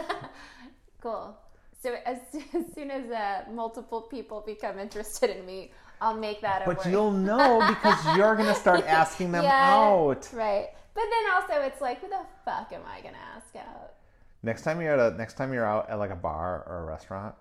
[1.00, 1.36] Cool.
[1.82, 2.18] So as,
[2.54, 6.84] as soon as uh, multiple people become interested in me, I'll make that a But
[6.84, 6.90] word.
[6.92, 10.28] you'll know because you're gonna start asking them Yeah, out.
[10.32, 10.68] Right.
[11.00, 13.94] But then also it's like, who the fuck am I gonna ask out?
[14.42, 16.84] Next time you're at a next time you're out at like a bar or a
[16.84, 17.34] restaurant,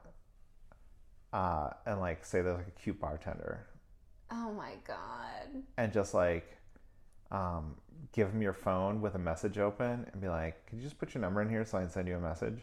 [1.33, 3.67] uh, and like say there's like a cute bartender,
[4.31, 5.63] Oh my god.
[5.77, 6.57] and just like,
[7.31, 7.75] um,
[8.13, 11.13] give them your phone with a message open and be like, "Could you just put
[11.13, 12.59] your number in here so I can send you a message?"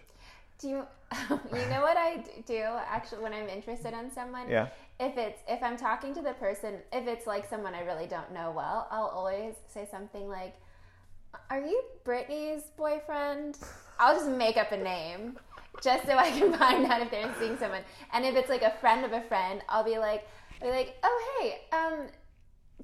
[0.58, 0.86] Do you
[1.30, 4.48] you know what I do actually when I'm interested in someone?
[4.48, 4.68] Yeah.
[4.98, 8.32] If it's if I'm talking to the person, if it's like someone I really don't
[8.32, 10.54] know well, I'll always say something like,
[11.50, 13.58] "Are you Brittany's boyfriend?"
[13.98, 15.38] I'll just make up a name
[15.82, 17.82] just so I can find out if they're seeing someone.
[18.12, 20.26] And if it's like a friend of a friend, I'll be like,
[20.60, 22.06] I'll be like, "Oh hey, um,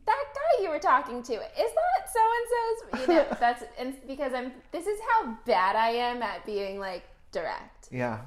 [0.06, 3.96] that guy you were talking to is that so and so's?" You know, that's and
[4.06, 4.52] because I'm.
[4.72, 7.88] This is how bad I am at being like direct.
[7.90, 8.20] Yeah.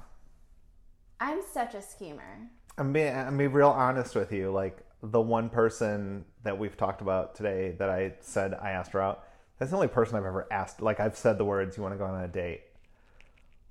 [1.19, 2.49] I'm such a schemer.
[2.77, 4.51] I'm being I'm being real honest with you.
[4.51, 9.01] Like the one person that we've talked about today that I said I asked her
[9.01, 9.24] out.
[9.57, 10.81] That's the only person I've ever asked.
[10.81, 12.63] Like I've said the words, "You want to go on a date?"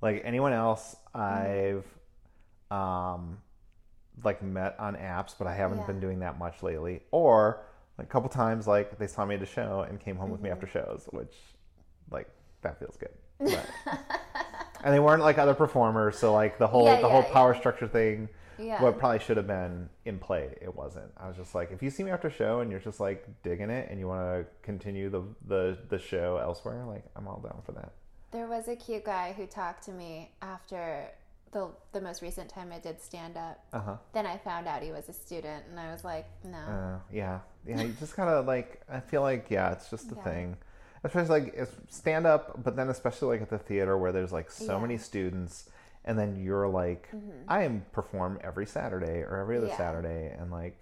[0.01, 1.85] Like anyone else, I've
[2.71, 3.37] um
[4.23, 5.85] like met on apps, but I haven't Yeah.
[5.87, 7.01] been doing that much lately.
[7.11, 7.61] Or
[7.97, 10.41] like, a couple times, like they saw me at a show and came home with
[10.41, 11.35] me after shows, which
[12.11, 12.27] like
[12.61, 13.13] that feels good.
[13.39, 13.69] But
[14.83, 16.17] and they weren't like other performers.
[16.17, 17.59] So like the whole Yeah, the yeah, whole power yeah.
[17.59, 18.81] structure thing, Yeah.
[18.81, 21.11] what probably should have been in play, it wasn't.
[21.17, 23.69] I was just like, if you see me after show and you're just like digging
[23.69, 27.61] it and you want to continue the the the show elsewhere, like I'm all down
[27.65, 27.91] for that.
[28.31, 31.05] There was a cute guy who talked to me after
[31.51, 33.63] the the most recent time I did stand up.
[33.71, 33.95] Uh huh.
[34.13, 36.57] Then I found out he was a student, and I was like, no.
[36.57, 37.81] Uh, yeah, yeah.
[37.81, 38.81] You just gotta like.
[38.89, 40.23] I feel like yeah, it's just a Yeah.
[40.23, 40.57] thing.
[41.03, 44.49] Especially like it's stand up, but then especially like at the theater where there's like
[44.49, 44.81] so Yeah.
[44.81, 45.69] many students,
[46.05, 47.31] and then you're like, mm-hmm.
[47.47, 49.77] I am perform every Saturday or every other Yeah.
[49.77, 50.79] Saturday, and like,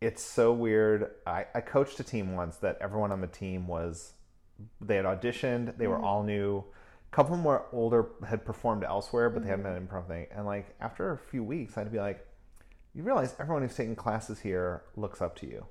[0.00, 1.12] it's so weird.
[1.26, 4.12] I, I coached a team once that everyone on the team was,
[4.80, 6.04] they had auditioned, they were mm-hmm.
[6.04, 6.64] all new.
[7.12, 9.74] A couple of them were older, had performed elsewhere, but they hadn't mm-hmm.
[9.74, 10.26] done an improv thing.
[10.34, 12.26] And like after a few weeks, I'd be like,
[12.94, 15.66] you realize everyone who's taking classes here looks up to you.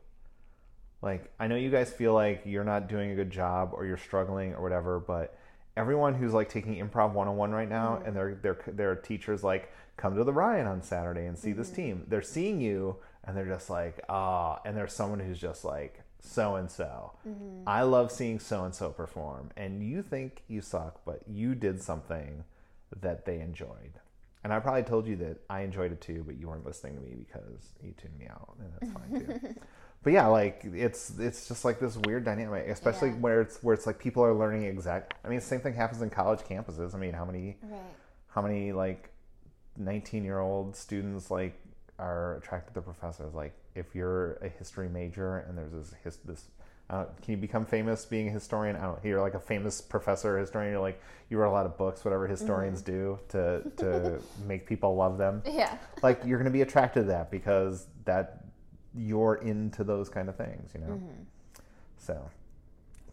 [1.01, 3.97] Like, I know you guys feel like you're not doing a good job or you're
[3.97, 5.38] struggling or whatever, but
[5.78, 8.07] everyone who's like taking improv 101 right now mm-hmm.
[8.07, 11.67] and their their their teachers like come to the Ryan on Saturday and see this
[11.67, 11.76] mm-hmm.
[11.76, 12.05] team.
[12.07, 16.55] They're seeing you and they're just like, "Ah," and there's someone who's just like so
[16.55, 17.13] and so.
[17.67, 21.82] I love seeing so and so perform and you think you suck, but you did
[21.82, 22.43] something
[22.99, 23.99] that they enjoyed.
[24.43, 27.01] And I probably told you that I enjoyed it too, but you weren't listening to
[27.01, 29.55] me because you tuned me out, and that's fine too.
[30.04, 33.16] but yeah, like it's it's just like this weird dynamic, especially Yeah.
[33.16, 35.14] where it's where it's like people are learning exact.
[35.24, 36.95] I mean, same thing happens in college campuses.
[36.95, 37.80] I mean, how many Right.
[38.30, 39.10] how many like
[39.78, 41.54] nineteen year old students like
[41.99, 43.34] are attracted to professors?
[43.34, 46.45] Like, if you're a history major and there's this his, this.
[46.89, 48.76] Uh, can you become famous being a historian?
[48.76, 48.99] I don't.
[49.06, 50.74] You're like a famous professor, or historian.
[50.74, 54.95] You're like you wrote a lot of books, whatever historians do to to make people
[54.95, 55.78] love them Yeah.
[56.04, 58.41] like you're going to be attracted to that because that
[58.96, 60.88] you're into those kind of things, you know.
[60.88, 61.24] Mm-hmm.
[61.98, 62.30] So,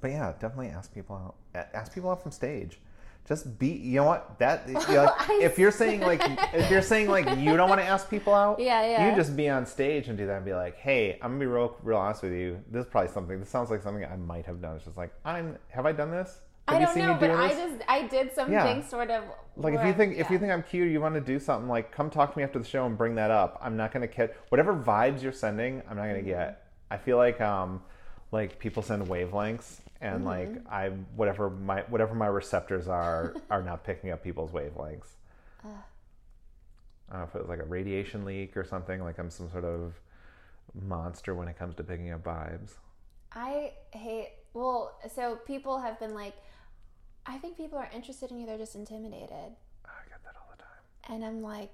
[0.00, 1.34] but yeah, definitely ask people out.
[1.74, 2.80] Ask people out from stage.
[3.26, 3.68] Just be.
[3.68, 4.38] You know what?
[4.38, 6.22] That you know, like, if you're saying like
[6.54, 9.10] if you're saying like you don't want to ask people out, Yeah, yeah.
[9.10, 11.46] You just be on stage and do that and be like, hey, I'm gonna be
[11.46, 12.62] real, real honest with you.
[12.70, 13.38] This is probably something.
[13.38, 14.76] This sounds like something I might have done.
[14.76, 15.58] It's just like I'm.
[15.68, 16.40] Have I done this?
[16.68, 18.82] Have I don't know, but I just I did something Yeah.
[18.82, 19.24] sort of
[19.56, 21.90] Like if you think if you think I'm cute, you want to do something like
[21.92, 23.58] come talk to me after the show and bring that up.
[23.62, 25.82] I'm not gonna catch whatever vibes you're sending.
[25.88, 26.26] I'm not gonna Mm-hmm.
[26.26, 26.64] get.
[26.90, 27.82] I feel like um
[28.32, 30.68] like people send wavelengths and like Mm-hmm.
[30.70, 35.08] I whatever my whatever my receptors are are not picking up people's wavelengths.
[37.08, 39.02] I don't know if it was like a radiation leak or something.
[39.02, 39.94] Like I'm some sort of
[40.74, 42.74] monster when it comes to picking up vibes.
[43.32, 44.30] I hate.
[44.54, 46.34] Well, so people have been like,
[47.26, 48.46] I think people are interested in you.
[48.46, 49.30] They're just intimidated,
[49.84, 51.14] I get that all the time.
[51.14, 51.70] and I'm like,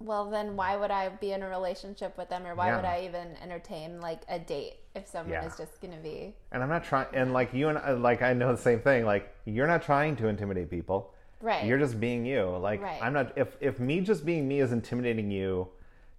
[0.00, 2.76] well, then why would I be in a relationship with them, or why Yeah.
[2.76, 5.44] would I even entertain like a date if someone Yeah.
[5.44, 6.36] is just gonna be?
[6.52, 7.08] And I'm not trying.
[7.12, 9.04] And like you and I, like I know the same thing.
[9.04, 11.12] Like you're not trying to intimidate people.
[11.40, 11.64] Right.
[11.64, 12.44] You're just being you.
[12.58, 13.02] Like Right.
[13.02, 13.36] I'm not.
[13.36, 15.68] If if me just being me is intimidating you,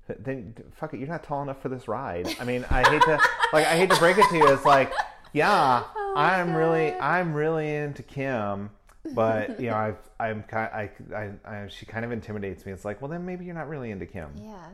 [0.10, 0.98] then fuck it.
[1.00, 2.28] You're not tall enough for this ride.
[2.40, 3.12] I mean, I hate to
[3.54, 4.48] like I hate to break it to you.
[4.54, 4.92] It's like,
[5.34, 8.70] yeah, Oh I'm really I'm really into Kim,
[9.14, 11.32] but you know I've I'm kind I, I
[11.64, 12.72] I she kind of intimidates me.
[12.72, 14.68] It's like, well then maybe you're not really into Kim, Yeah.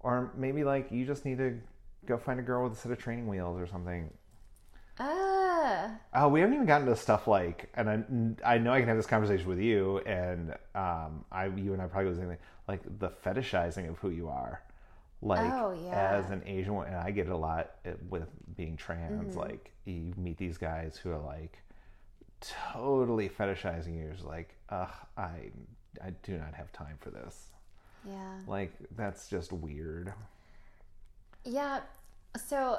[0.00, 1.58] or maybe like you just need to
[2.06, 4.10] go find a girl with a set of training wheels or something.
[4.98, 5.92] Ah.
[6.14, 8.96] Oh, we haven't even gotten to stuff like, and I, I know I can have
[8.96, 12.36] this conversation with you, and um, I, you and I probably was saying
[12.68, 14.60] like the fetishizing of who you are,
[15.22, 16.18] like Oh, yeah.
[16.18, 19.30] as an Asian woman, and I get it a lot uh, with being trans.
[19.34, 19.38] Mm-hmm.
[19.38, 21.58] Like you meet these guys who are like
[22.40, 24.10] totally fetishizing you.
[24.12, 25.50] It's like, ugh, I,
[26.02, 27.48] I do not have time for this.
[28.08, 28.38] Yeah.
[28.46, 30.12] Like that's just weird.
[31.44, 31.80] Yeah.
[32.48, 32.78] So,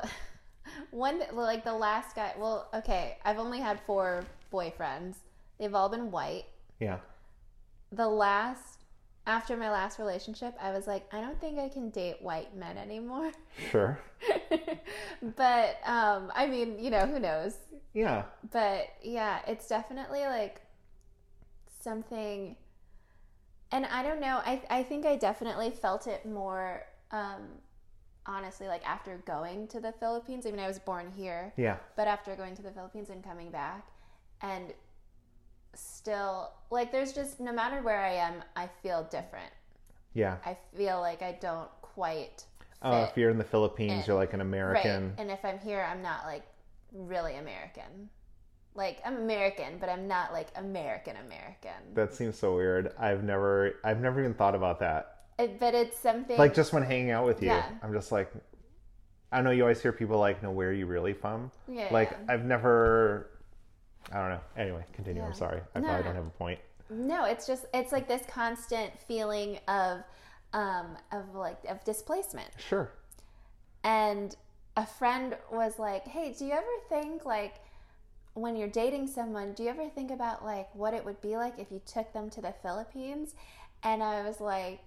[0.91, 2.33] one like the last guy.
[2.39, 3.17] Well, okay.
[3.23, 5.15] I've only had four boyfriends.
[5.59, 6.45] They've all been white.
[6.79, 6.97] Yeah,
[7.91, 8.79] The last
[9.27, 12.77] after my last relationship, I was like, I don't think I can date white men
[12.77, 13.31] anymore.
[13.69, 13.99] sure.
[15.35, 17.55] but um, I mean, you know, who knows?
[17.93, 20.61] Yeah, But yeah, it's definitely like
[21.79, 22.55] something.
[23.71, 24.41] And I don't know.
[24.45, 26.83] I I think I definitely felt it more.
[27.11, 27.41] Um,
[28.25, 30.45] honestly, like after going to the Philippines.
[30.45, 31.53] I mean, I was born here.
[31.57, 33.85] yeah, but after going to the Philippines and coming back
[34.41, 34.73] and
[35.73, 39.51] still like there's just no matter where I am I feel different.
[40.13, 40.37] yeah.
[40.45, 42.45] I feel like I don't quite
[42.83, 44.03] Oh, if you're in the Philippines, in.
[44.07, 45.09] you're like an American.
[45.09, 45.13] Right.
[45.19, 46.43] And if I'm here I'm not like
[46.91, 48.09] really American.
[48.73, 51.93] Like I'm American, but I'm not like American American.
[51.93, 52.93] That seems so weird.
[52.99, 55.17] I've never I've never even thought about that.
[55.39, 57.65] It, but it's something Like just when hanging out with you, Yeah.
[57.83, 58.31] I'm just like
[59.31, 62.11] I know you always hear people like, "No, where are you really from?" Yeah, Like.
[62.29, 63.29] I've never
[64.13, 64.41] I don't know.
[64.57, 65.23] Anyway, continue.
[65.23, 65.61] I'm sorry.
[65.75, 66.59] I No, probably don't have a point.
[66.89, 70.03] No, it's just it's like this constant feeling of
[70.53, 72.49] um of like of displacement.
[72.57, 72.91] Sure.
[73.83, 74.35] And
[74.75, 77.55] a friend was like, "Hey, do you ever think like
[78.33, 81.57] when you're dating someone, do you ever think about like what it would be like
[81.59, 83.35] if you took them to the Philippines?"
[83.83, 84.81] And I was like,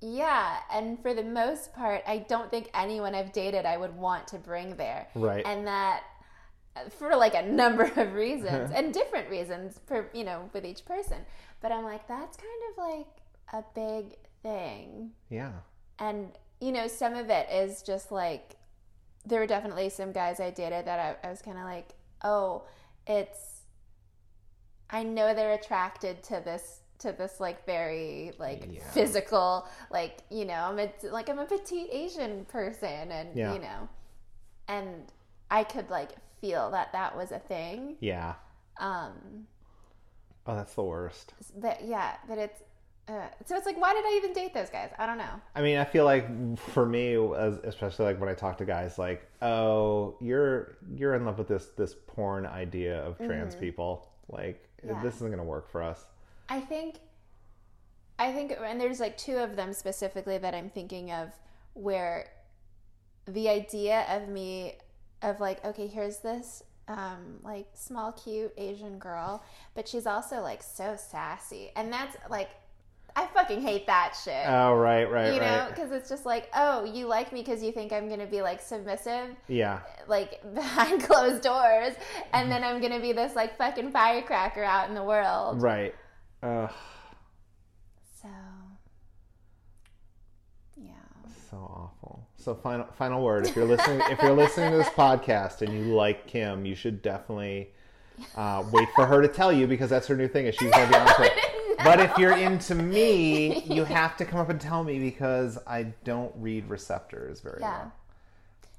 [0.00, 4.28] "Yeah." And for the most part, I don't think anyone I've dated I would want
[4.28, 5.08] to bring there.
[5.14, 5.44] Right.
[5.46, 6.02] And that
[6.98, 8.72] for like a number of reasons uh-huh.
[8.74, 11.18] and different reasons for you know with each person.
[11.60, 13.06] But I'm like, that's kind of like
[13.52, 15.52] a big thing Yeah.
[15.98, 16.28] and
[16.60, 18.56] you know some of it is just like
[19.26, 21.90] there were definitely some guys i dated that i, I was kind of like
[22.24, 22.62] oh
[23.06, 23.60] it's
[24.88, 28.80] i know they're attracted to this to this like very like Yeah.
[28.92, 33.52] physical like you know i'm a like i'm a petite asian person and Yeah.
[33.52, 33.88] you know
[34.68, 35.12] and
[35.50, 38.34] i could like feel that that was a thing Yeah.
[38.78, 39.46] um
[40.46, 41.34] Oh, that's the worst.
[41.58, 42.62] that yeah but it's
[43.08, 45.62] uh, so it's like why did i even date those guys i don't know I
[45.62, 46.26] mean, I feel like
[46.58, 51.24] for me, as, especially like when I talk to guys, like, oh, you're you're in
[51.24, 54.08] love with this this porn idea of trans people.
[54.28, 54.94] Like, Mm-hmm.
[54.94, 55.02] Yeah.
[55.02, 56.04] this isn't gonna work for us.
[56.48, 57.00] I think,
[58.18, 61.28] I think, and there's like two of them specifically that I'm thinking of
[61.74, 62.28] where
[63.26, 64.76] the idea of me,
[65.22, 69.44] of like, okay, here's this um, like small, cute Asian girl,
[69.74, 71.70] but she's also like so sassy.
[71.76, 72.48] And that's like,
[73.16, 74.44] I fucking hate that shit.
[74.46, 75.68] Oh, right, right, you know, right.
[75.68, 78.60] because it's just like, oh, you like me because you think I'm gonna be like
[78.60, 79.80] submissive, Yeah.
[80.08, 81.94] like behind closed doors,
[82.32, 85.60] and then I'm gonna be this like fucking firecracker out in the world.
[85.60, 85.94] Right.
[86.42, 86.70] Ugh,
[88.22, 88.28] So,
[90.76, 90.92] yeah.
[91.50, 91.99] so awful.
[92.40, 93.46] So final final word.
[93.46, 97.02] If you're listening, if you're listening to this podcast and you like Kim, you should
[97.02, 97.70] definitely
[98.34, 100.46] uh, wait for her to tell you because that's her new thing.
[100.46, 101.32] Is she's gonna be on it.
[101.82, 105.84] But if you're into me, you have to come up and tell me because I
[106.04, 107.78] don't read receptors very Yeah.
[107.78, 107.92] well.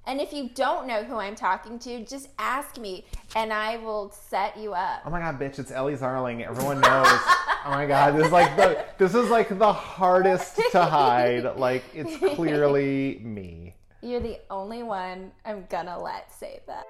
[0.06, 3.06] And if you don't know who I'm talking to, just ask me
[3.36, 5.02] and I will set you up.
[5.04, 5.58] Oh my god, bitch!
[5.58, 6.46] It's Ellie Zarling.
[6.48, 7.08] Everyone knows.
[7.66, 11.44] oh my god, this is like the this is like the hardest to hide.
[11.58, 13.76] Like it's clearly me.
[14.02, 16.86] You're the only one I'm gonna let say that.